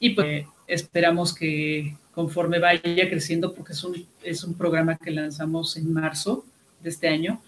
[0.00, 5.76] Y pues esperamos que conforme vaya creciendo, porque es un, es un programa que lanzamos
[5.76, 6.44] en marzo
[6.80, 7.42] de este año,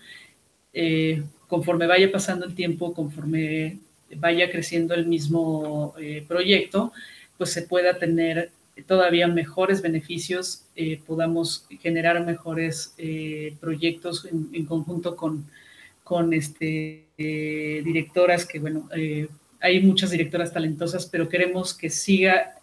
[0.73, 3.79] eh, conforme vaya pasando el tiempo, conforme
[4.16, 6.92] vaya creciendo el mismo eh, proyecto,
[7.38, 8.51] pues se pueda tener
[8.86, 15.46] todavía mejores beneficios, eh, podamos generar mejores eh, proyectos en, conjunto con,
[16.04, 18.88] con este, eh, directoras que, bueno,
[19.60, 22.54] hay muchas directoras talentosas, pero queremos que siga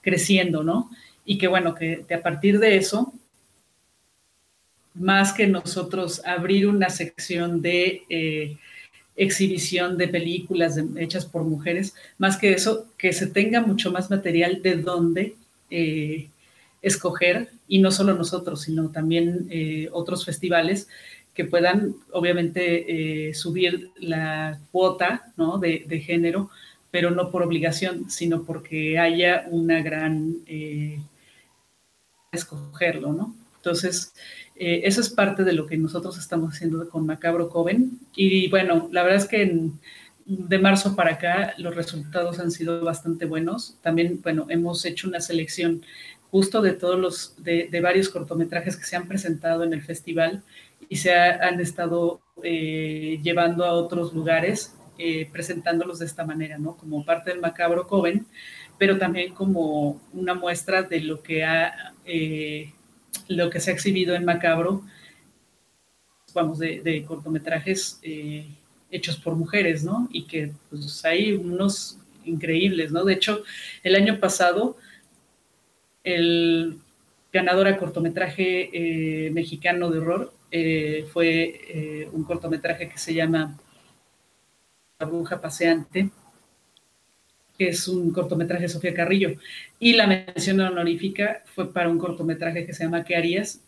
[0.00, 0.90] creciendo, ¿no?
[1.24, 3.12] Y que, bueno, que a partir de eso,
[4.94, 8.58] más que nosotros abrir una sección de
[9.18, 14.62] exhibición de películas hechas por mujeres, más que eso, que se tenga mucho más material
[14.62, 15.34] de dónde
[15.70, 16.28] eh,
[16.80, 20.88] escoger, y no solo nosotros, sino también eh, otros festivales
[21.34, 25.58] que puedan, obviamente, eh, subir la cuota ¿no?
[25.58, 26.50] de, de, género,
[26.90, 30.36] pero no por obligación, sino porque haya una gran
[32.32, 33.34] escogerlo, ¿no?
[33.58, 34.14] Entonces,
[34.56, 37.98] eh, eso es parte de lo que nosotros estamos haciendo con Macabro Coven.
[38.14, 39.70] Y bueno, la verdad es que
[40.26, 43.78] de marzo para acá los resultados han sido bastante buenos.
[43.82, 45.82] También, bueno, hemos hecho una selección
[46.30, 50.42] justo de todos los, de, varios cortometrajes que se han presentado en el festival
[50.88, 56.76] y se han estado eh, llevando a otros lugares, eh, presentándolos de esta manera, ¿no?
[56.76, 58.26] Como parte del Macabro Coven,
[58.76, 61.94] pero también como una muestra de lo que ha
[63.28, 64.82] lo que se ha exhibido en Macabro,
[66.34, 68.46] vamos, de, cortometrajes eh,
[68.90, 70.08] hechos por mujeres, ¿no?
[70.10, 73.04] Y que pues hay unos increíbles, ¿no?
[73.04, 73.42] De hecho,
[73.82, 74.76] el año pasado,
[76.04, 76.78] el
[77.32, 78.70] ganador a cortometraje
[79.26, 83.58] eh, mexicano de horror eh, fue un cortometraje que se llama
[84.98, 86.10] La bruja paseante,
[87.58, 89.34] que es un cortometraje de Sofía Carrillo.
[89.80, 93.60] Y la mención honorífica fue para un cortometraje que se llama ¿Qué harías?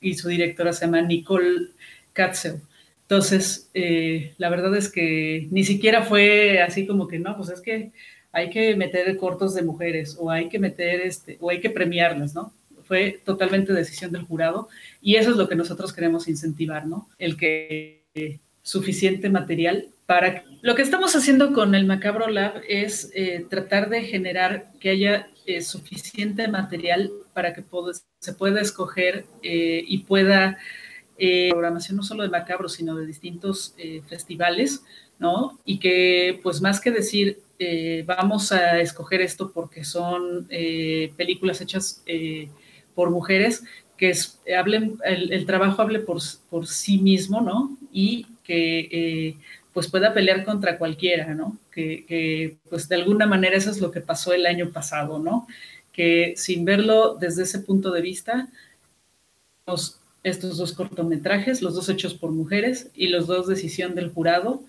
[0.00, 1.68] Y su directora se llama Nicole
[2.12, 2.60] Katzel.
[3.02, 7.60] Entonces, eh, la verdad es que ni siquiera fue así como que, no, pues es
[7.60, 7.92] que
[8.32, 12.34] hay que meter cortos de mujeres o hay que meter, este, o hay que premiarlas,
[12.34, 12.52] ¿no?
[12.84, 14.68] Fue totalmente decisión del jurado
[15.00, 17.08] y eso es lo que nosotros queremos incentivar, ¿no?
[17.18, 18.00] El que
[18.62, 19.88] suficiente material
[20.62, 25.30] Lo que estamos haciendo con el Macabro Lab es eh, tratar de generar que haya
[25.46, 27.62] eh, suficiente material para que
[28.18, 30.58] se pueda escoger eh, y pueda
[31.50, 33.74] programación no solo de Macabro, sino de distintos
[34.08, 34.82] festivales,
[35.18, 35.60] ¿no?
[35.66, 37.42] Y que pues más que decir
[38.06, 42.02] vamos a escoger esto porque son películas hechas
[42.94, 43.64] por mujeres,
[43.98, 44.14] que
[44.56, 47.76] hablen, el, trabajo hable por, por sí mismo, ¿no?
[47.92, 49.36] Y que
[49.72, 51.58] pues pueda pelear contra cualquiera, ¿no?
[51.70, 55.46] Que, pues de alguna manera eso es lo que pasó el año pasado, ¿no?
[55.92, 58.48] Que sin verlo desde ese punto de vista,
[60.22, 64.62] estos dos cortometrajes, los dos hechos por mujeres y los dos decisión del jurado,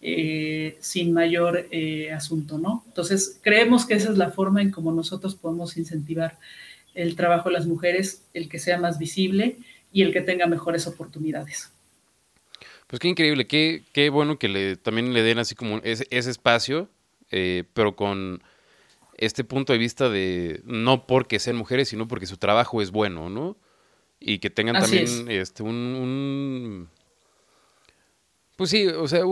[0.00, 2.84] eh, sin mayor eh, asunto, ¿no?
[2.86, 6.38] Entonces, creemos que esa es la forma en cómo nosotros podemos incentivar
[6.94, 9.56] el trabajo de las mujeres, el que sea más visible
[9.92, 11.73] y el que tenga mejores oportunidades.
[12.94, 16.88] Pues qué increíble, qué, qué bueno que le, también le den así como ese, espacio,
[17.32, 18.40] eh, pero con
[19.16, 23.30] este punto de vista de no porque sean mujeres, sino porque su trabajo es bueno,
[23.30, 23.56] ¿no?
[24.20, 26.88] Y que tengan también este un,
[28.54, 29.24] pues sí, o sea,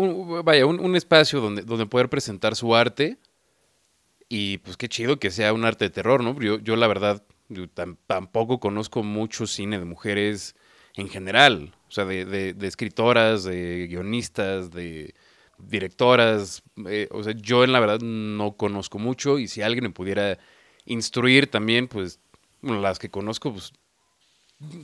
[0.42, 3.16] vaya, un, espacio donde, donde poder presentar su arte.
[4.28, 6.36] Y pues qué chido que sea un arte de terror, ¿no?
[6.40, 7.22] Yo, yo la verdad,
[8.08, 10.56] tampoco conozco mucho cine de mujeres
[10.96, 11.72] en general.
[11.92, 15.14] O sea, de, escritoras, de guionistas, de
[15.58, 16.62] directoras.
[16.86, 20.38] Eh, o sea, yo en la verdad no conozco mucho y si alguien me pudiera
[20.86, 22.18] instruir también, pues
[22.62, 23.74] las que conozco, pues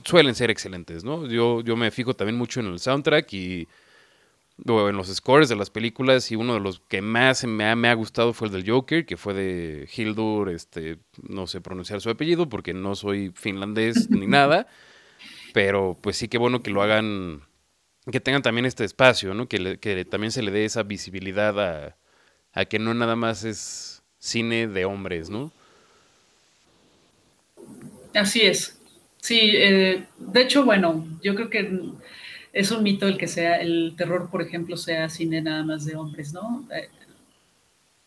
[0.05, 1.25] suelen ser excelentes, ¿no?
[1.25, 3.67] Yo, yo me fijo también mucho en el soundtrack y
[4.67, 7.89] en los scores de las películas y uno de los que más me ha, me
[7.89, 12.11] ha gustado fue el del Joker, que fue de Hildur, este, no sé pronunciar su
[12.11, 14.67] apellido porque no soy finlandés ni nada.
[15.53, 17.41] Pero pues sí, qué bueno que lo hagan,
[18.11, 19.47] que tengan también este espacio, ¿no?
[19.47, 21.97] Que, también se le dé esa visibilidad a,
[22.53, 25.51] a que no nada más es cine de hombres, ¿no?
[28.13, 28.79] Así es.
[29.21, 31.69] Sí, eh, de hecho, bueno, yo creo que
[32.53, 35.95] es un mito el que sea el terror, por ejemplo, sea cine nada más de
[35.95, 36.67] hombres, ¿no?
[36.73, 36.89] Eh,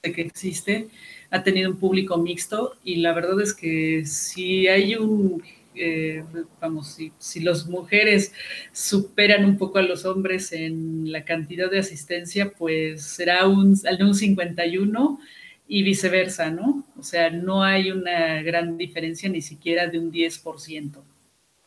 [0.02, 0.88] de que existe,
[1.30, 5.42] ha tenido un público mixto y la verdad es que si hay un,
[5.74, 6.24] eh,
[6.60, 8.32] vamos, si, si las mujeres
[8.72, 14.14] superan un poco a los hombres en la cantidad de asistencia, pues será un, un
[14.14, 15.18] 51
[15.66, 16.84] y viceversa, ¿no?
[16.98, 21.02] O sea, no hay una gran diferencia ni siquiera de un 10%,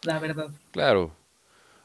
[0.03, 0.49] la verdad.
[0.71, 1.15] Claro.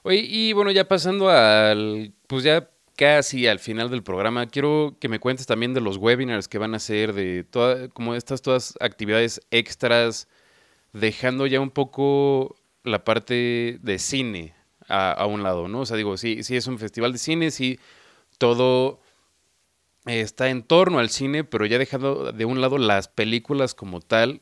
[0.03, 5.09] Oye, y bueno, ya pasando al, pues ya casi al final del programa, quiero que
[5.09, 8.75] me cuentes también de los webinars que van a hacer, de todas, como estas todas
[8.81, 10.29] actividades extras,
[10.93, 14.55] dejando ya un poco la parte de cine
[14.89, 15.81] a, un lado, ¿no?
[15.81, 17.79] O sea, digo, sí, sí es un festival de cine, sí,
[18.39, 19.01] todo
[20.05, 24.41] está en torno al cine, pero ya dejando de un lado las películas como tal,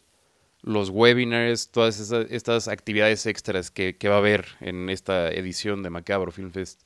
[0.62, 6.32] los webinars, todas estas actividades extras que, va a haber en esta edición de Macabro
[6.32, 6.80] Film Fest.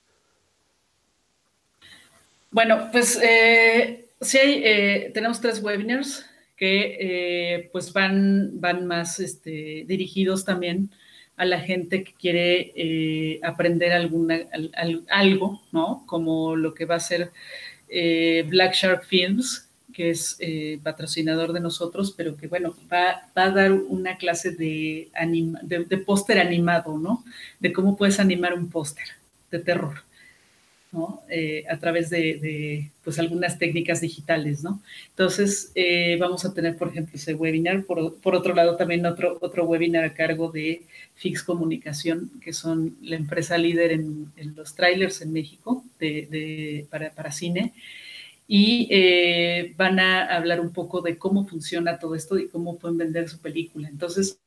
[2.51, 6.27] Bueno, pues eh, sí eh, tenemos tres webinars
[6.63, 10.93] que eh, pues van, van más este, dirigidos también
[11.37, 14.43] a la gente que quiere aprender alguna,
[15.09, 16.05] algo, ¿no?
[16.07, 17.33] Como lo que va a ser
[18.47, 20.39] Black Shark Films, que es
[20.85, 25.11] patrocinador de nosotros, pero que bueno, va, va a dar una clase de,
[25.65, 27.25] de, de póster animado, ¿no?
[27.59, 29.09] De cómo puedes animar un póster
[29.51, 30.05] de terror.
[31.29, 34.83] Eh, a través de, pues, algunas técnicas digitales, ¿no?
[35.09, 37.85] Entonces, eh, vamos a tener, por ejemplo, ese webinar.
[37.85, 40.83] Por, otro lado, también otro, otro webinar a cargo de
[41.15, 47.73] Fix Comunicación, que son la empresa líder en, los trailers en México de, para, cine.
[48.47, 52.99] Y eh, van a hablar un poco de cómo funciona todo esto y cómo pueden
[52.99, 53.89] vender su película.
[53.89, 54.39] Entonces,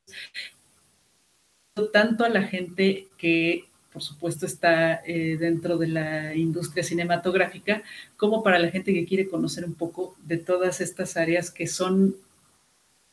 [1.91, 3.65] tanto a la gente que
[3.95, 7.81] por supuesto, está eh, dentro de la industria cinematográfica,
[8.17, 12.13] como para la gente que quiere conocer un poco de todas estas áreas que son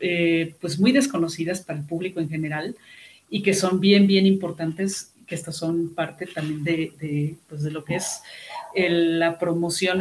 [0.00, 2.74] eh, pues muy desconocidas para el público en general
[3.30, 7.84] y que son bien, bien importantes, que estas son parte también de, pues de lo
[7.84, 8.20] que es
[8.74, 10.00] la promoción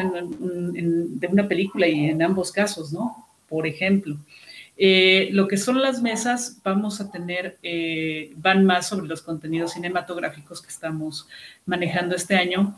[1.19, 3.27] de una película y en ambos casos, ¿no?
[3.47, 4.17] Por ejemplo,
[4.77, 9.73] eh, lo que son las mesas, vamos a tener, eh, van más sobre los contenidos
[9.73, 11.27] cinematográficos que estamos
[11.65, 12.75] manejando este año,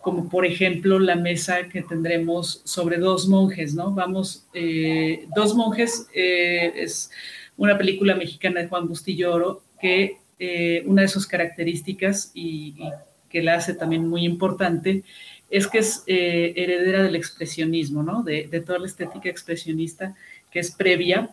[0.00, 3.92] como por ejemplo la mesa que tendremos sobre dos monjes, ¿no?
[3.92, 7.10] Vamos, eh, dos monjes es
[7.56, 10.18] una película mexicana de Juan Bustillo Oro que
[10.86, 12.74] una de sus características y,
[13.30, 15.02] que la hace también muy importante
[15.50, 18.22] es que es heredera del expresionismo, ¿no?
[18.22, 20.14] De, de toda la estética expresionista
[20.54, 21.30] que es previa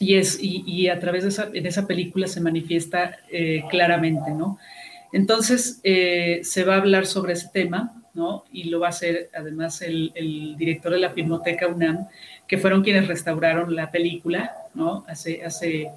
[0.00, 4.58] y, es, y, a través de esa, de esa, película se manifiesta eh, claramente, ¿no?
[5.12, 8.44] Entonces, eh, se va a hablar sobre ese tema, ¿no?
[8.50, 12.08] Y lo va a hacer además el, director de la Filmoteca UNAM,
[12.48, 15.04] que fueron quienes restauraron la película, ¿no?
[15.06, 15.90] Hace, hace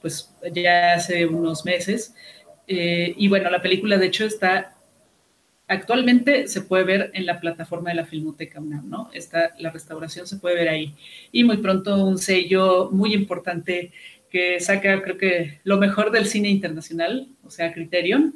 [0.00, 2.14] pues ya hace unos meses.
[2.66, 4.74] Eh, y bueno, la película de hecho está
[5.72, 9.08] Actualmente se puede ver en la plataforma de la Filmoteca UNAM, ¿no?
[9.14, 10.94] Está, la restauración se puede ver ahí.
[11.32, 13.90] Y muy pronto un sello muy importante
[14.30, 18.34] que saca, creo que, lo mejor del cine internacional, o sea, Criterion,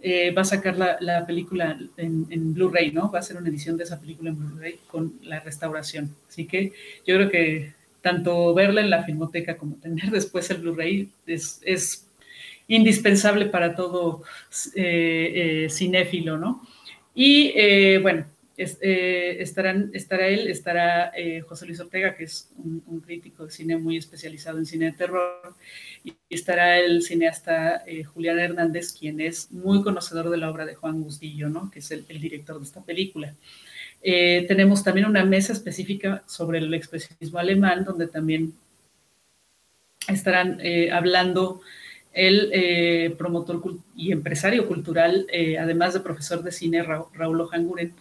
[0.00, 3.10] eh, va a sacar la, película en, Blu-ray, ¿no?
[3.10, 6.14] Va a ser una edición de esa película en Blu-ray con la restauración.
[6.28, 6.72] Así que
[7.04, 7.72] yo creo que
[8.02, 12.04] tanto verla en la filmoteca como tener después el Blu-ray es,
[12.70, 14.22] indispensable para todo
[14.74, 16.67] eh, eh, cinéfilo, ¿no?
[17.20, 21.10] Y eh, bueno, estarán, estará él, estará
[21.48, 25.56] José Luis Ortega, que es un, crítico de cine muy especializado en cine de terror,
[26.04, 27.82] y estará el cineasta
[28.14, 31.72] Julián Hernández, quien es muy conocedor de la obra de Juan Gustillo, ¿no?
[31.72, 33.34] que es el, director de esta película.
[34.00, 38.54] tenemos también una mesa específica sobre el expresionismo alemán, donde también
[40.06, 40.60] estarán
[40.92, 41.62] hablando
[42.18, 43.62] el eh, promotor
[43.94, 47.94] y empresario cultural, eh, además de profesor de cine, Raúl Ojanguren,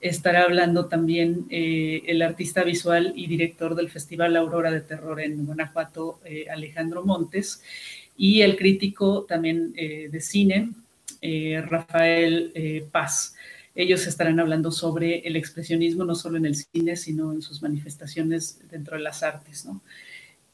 [0.00, 5.44] estará hablando también eh, el artista visual y director del Festival Aurora de Terror en
[5.44, 6.20] Guanajuato,
[6.52, 7.64] Alejandro Montes,
[8.16, 10.70] y el crítico también de cine,
[11.66, 13.34] Rafael Paz.
[13.74, 18.60] Ellos estarán hablando sobre el expresionismo no solo en el cine, sino en sus manifestaciones
[18.70, 19.80] dentro de las artes, ¿no?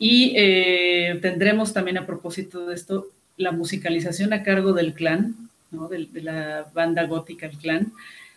[0.03, 5.37] Y eh, tendremos también a propósito de esto la musicalización a cargo del clan,
[5.71, 5.89] ¿no?
[5.89, 7.93] de, la banda gótica El Clan,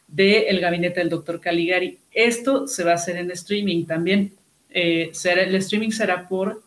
[0.06, 2.00] de El Gabinete del Doctor Caligari.
[2.12, 4.34] Esto se va a hacer en streaming también.
[4.72, 6.62] Eh, el streaming será por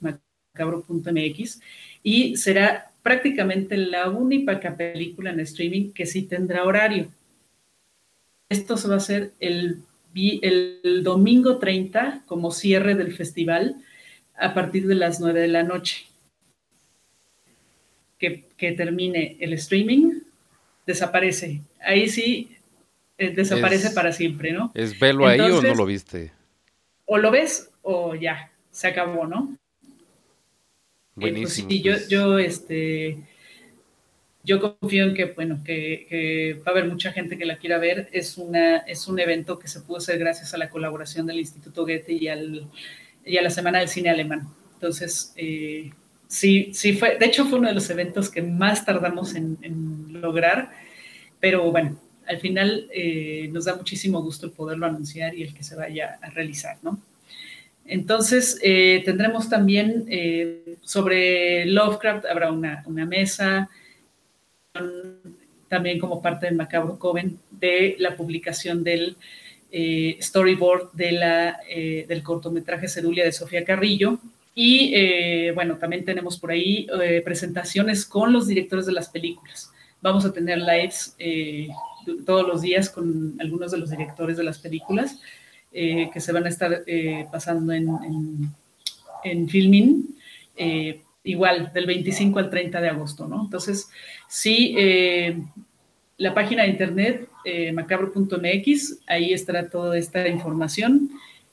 [0.00, 1.60] macabro.mx
[2.02, 7.08] y será prácticamente la única película en streaming que sí tendrá horario.
[8.48, 9.82] Esto se va a hacer el,
[10.14, 13.76] el domingo 30 como cierre del festival
[14.36, 16.06] a partir de las 9 de la noche.
[18.18, 18.44] Que,
[18.76, 20.20] termine el streaming,
[20.86, 21.60] desaparece.
[21.80, 22.56] Ahí sí
[23.18, 24.70] eh, desaparece para siempre, ¿no?
[24.74, 26.30] ¿Es velo ahí o no lo viste?
[27.04, 29.56] O lo ves o ya, se acabó, ¿no?
[31.20, 32.08] Eh, pues sí, yo, pues.
[32.08, 33.18] yo, este,
[34.44, 38.08] yo confío en que, bueno, que, va a haber mucha gente que la quiera ver.
[38.12, 41.82] Es, una, es un evento que se pudo hacer gracias a la colaboración del Instituto
[41.82, 42.68] Goethe y, al,
[43.24, 44.48] y a la Semana del Cine Alemán.
[44.74, 45.90] Entonces, eh,
[46.26, 49.58] sí, sí fue, de hecho fue uno de los eventos que más tardamos en,
[50.10, 50.72] lograr,
[51.40, 55.64] pero bueno, al final eh, nos da muchísimo gusto el poderlo anunciar y el que
[55.64, 57.00] se vaya a realizar, ¿no?
[57.84, 63.68] Entonces, eh, tendremos también eh, sobre Lovecraft, habrá una, mesa,
[65.68, 69.16] también como parte del Macabro Coven, de la publicación del
[69.70, 74.18] eh, storyboard de la, del cortometraje Cerulia de Sofía Carrillo.
[74.54, 76.86] Y bueno, también tenemos por ahí
[77.24, 79.72] presentaciones con los directores de las películas.
[80.02, 81.16] Vamos a tener lives
[82.26, 85.18] todos los días con algunos de los directores de las películas
[85.74, 87.88] eh, que se van a estar eh, pasando en,
[89.24, 90.14] en, filming,
[90.54, 93.42] eh, igual del 25 al 30 de agosto, ¿no?
[93.42, 93.90] Entonces,
[94.28, 94.76] sí,
[96.16, 97.28] la página de internet
[97.72, 101.10] macabro.mx, ahí estará toda esta información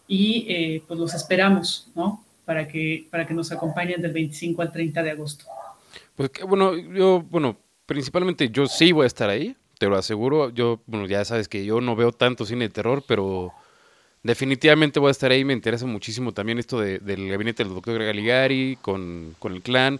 [0.07, 2.23] y pues los esperamos, ¿no?
[2.45, 5.45] Para que, para que nos acompañen del 25 al 30 de agosto.
[6.15, 10.49] Pues bueno, yo, bueno, principalmente yo sí voy a estar ahí, te lo aseguro.
[10.49, 13.53] Yo, bueno, ya sabes que yo no veo tanto cine de terror, pero
[14.23, 15.43] definitivamente voy a estar ahí.
[15.45, 19.99] Me interesa muchísimo también esto de, del gabinete del doctor Galigari con, el clan.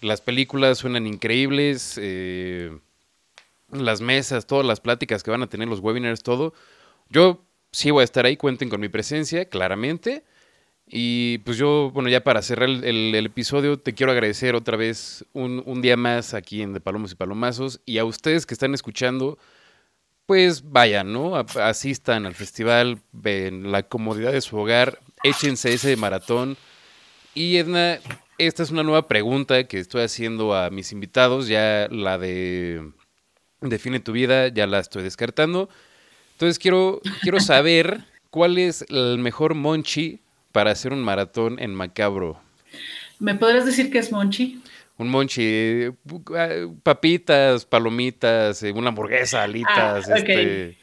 [0.00, 1.98] Las películas suenan increíbles.
[2.00, 2.76] Eh,
[3.70, 6.54] las mesas, todas las pláticas que van a tener, los webinars, todo.
[7.08, 7.42] Yo
[7.72, 10.24] sí voy a estar ahí, cuenten con mi presencia, claramente.
[10.88, 15.62] Y pues yo, bueno, ya para cerrar el, episodio, te quiero agradecer otra vez un,
[15.66, 17.80] un, día más aquí en De Palomos y Palomazos.
[17.84, 19.36] Y a ustedes que están escuchando,
[20.26, 21.36] pues vayan, ¿no?
[21.36, 26.56] Asistan al festival, ven la comodidad de su hogar, échense ese maratón.
[27.34, 27.98] Y Edna,
[28.38, 32.92] esta es una nueva pregunta que estoy haciendo a mis invitados, ya la de
[33.60, 35.68] Define tu vida, ya la estoy descartando.
[36.32, 40.20] Entonces quiero, quiero saber cuál es el mejor monchi
[40.52, 42.38] para hacer un maratón en Macabro.
[43.18, 44.60] ¿Me podrías decir qué es monchi?
[44.98, 45.92] Un monchi, eh,
[46.82, 50.08] papitas, palomitas, eh, una hamburguesa, alitas.
[50.08, 50.78] Ah, este...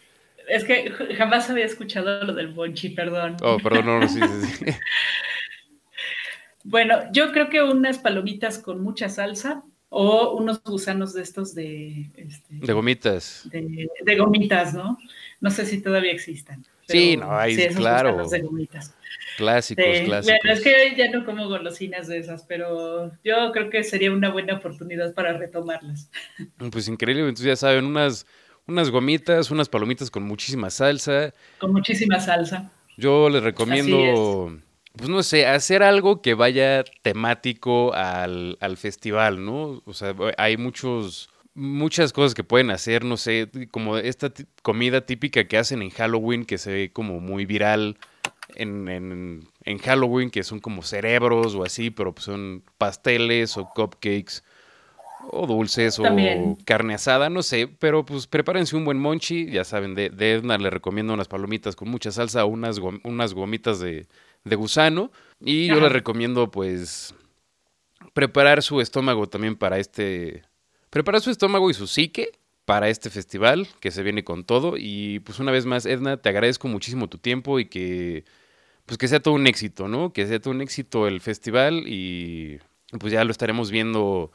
[0.48, 3.38] Es que jamás había escuchado lo del monchi, perdón.
[3.42, 4.66] Oh, perdón, no, no, sí, sí,
[6.66, 12.10] bueno, yo creo que unas palomitas con mucha salsa o unos gusanos de estos de...
[12.16, 13.48] Este, de gomitas.
[13.52, 14.98] De, gomitas, ¿no?
[15.40, 16.66] No sé si todavía existan.
[16.88, 18.28] sí, no, hay, claro.
[18.28, 18.94] De gomitas.
[19.38, 20.40] Clásicos, clásicos.
[20.44, 24.30] Bueno, es que ya no como golosinas de esas, pero yo creo que sería una
[24.30, 26.10] buena oportunidad para retomarlas.
[26.72, 28.26] Pues increíble, entonces ya saben, unas,
[28.68, 31.34] unas gomitas, unas palomitas con muchísima salsa.
[31.58, 32.72] Con muchísima salsa.
[32.98, 34.60] Yo les recomiendo,
[34.96, 39.82] pues no sé, hacer algo que vaya temático al, al festival, ¿no?
[39.86, 44.32] O sea, hay muchos muchas cosas que pueden hacer, no sé, como esta
[44.62, 47.98] comida típica que hacen en Halloween que se ve como muy viral
[48.56, 54.44] en, en, Halloween, que son como cerebros o así, pero pues son pasteles o cupcakes
[55.32, 56.04] o dulces o
[56.66, 60.58] carne asada, no sé, pero pues prepárense un buen monchi, ya saben, de, de Edna
[60.58, 64.08] le recomiendo unas palomitas con mucha salsa, unas, unas gomitas de,
[64.44, 67.16] de gusano y yo les recomiendo pues
[68.14, 70.44] preparar su estómago también para este,
[70.90, 72.32] preparar su estómago y su psique
[72.66, 76.30] para este festival que se viene con todo y pues una vez más Edna te
[76.30, 78.26] agradezco muchísimo tu tiempo y que
[78.86, 80.12] pues que sea todo un éxito, ¿no?
[80.12, 82.60] Que sea todo un éxito el festival y
[83.00, 84.32] pues ya lo estaremos viendo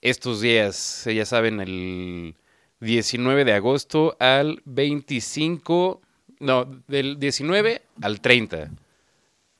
[0.00, 2.34] estos días, ya saben, el
[2.80, 6.00] 19 de agosto al 25,
[6.40, 8.70] no, del 19 al 30.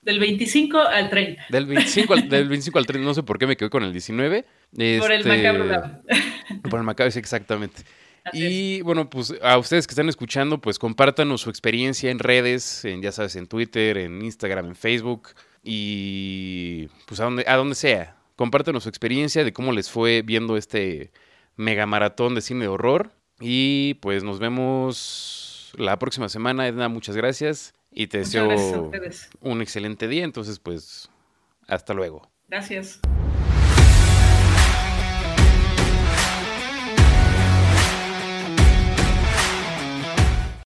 [0.00, 1.46] Del 25 al 30.
[1.48, 3.92] Del 25 al, del 25 al 30, no sé por qué me quedé con el
[3.92, 4.44] 19.
[4.98, 6.00] por el macabro
[6.68, 7.82] Por el macabro, sí, exactamente
[8.32, 13.02] y bueno, pues a ustedes que están escuchando, pues compártanos su experiencia en redes, en,
[13.02, 15.30] ya sabes, en Twitter, en Instagram, en Facebook
[15.62, 18.16] y pues a donde, a donde sea.
[18.36, 21.12] Compártanos su experiencia de cómo les fue viendo este
[21.56, 23.12] mega maratón de cine de horror.
[23.40, 26.66] Y pues nos vemos la próxima semana.
[26.68, 27.74] Edna, muchas gracias.
[27.90, 28.90] Y te deseo
[29.40, 30.24] un excelente día.
[30.24, 31.10] Entonces, pues,
[31.66, 32.30] hasta luego.
[32.48, 33.00] Gracias.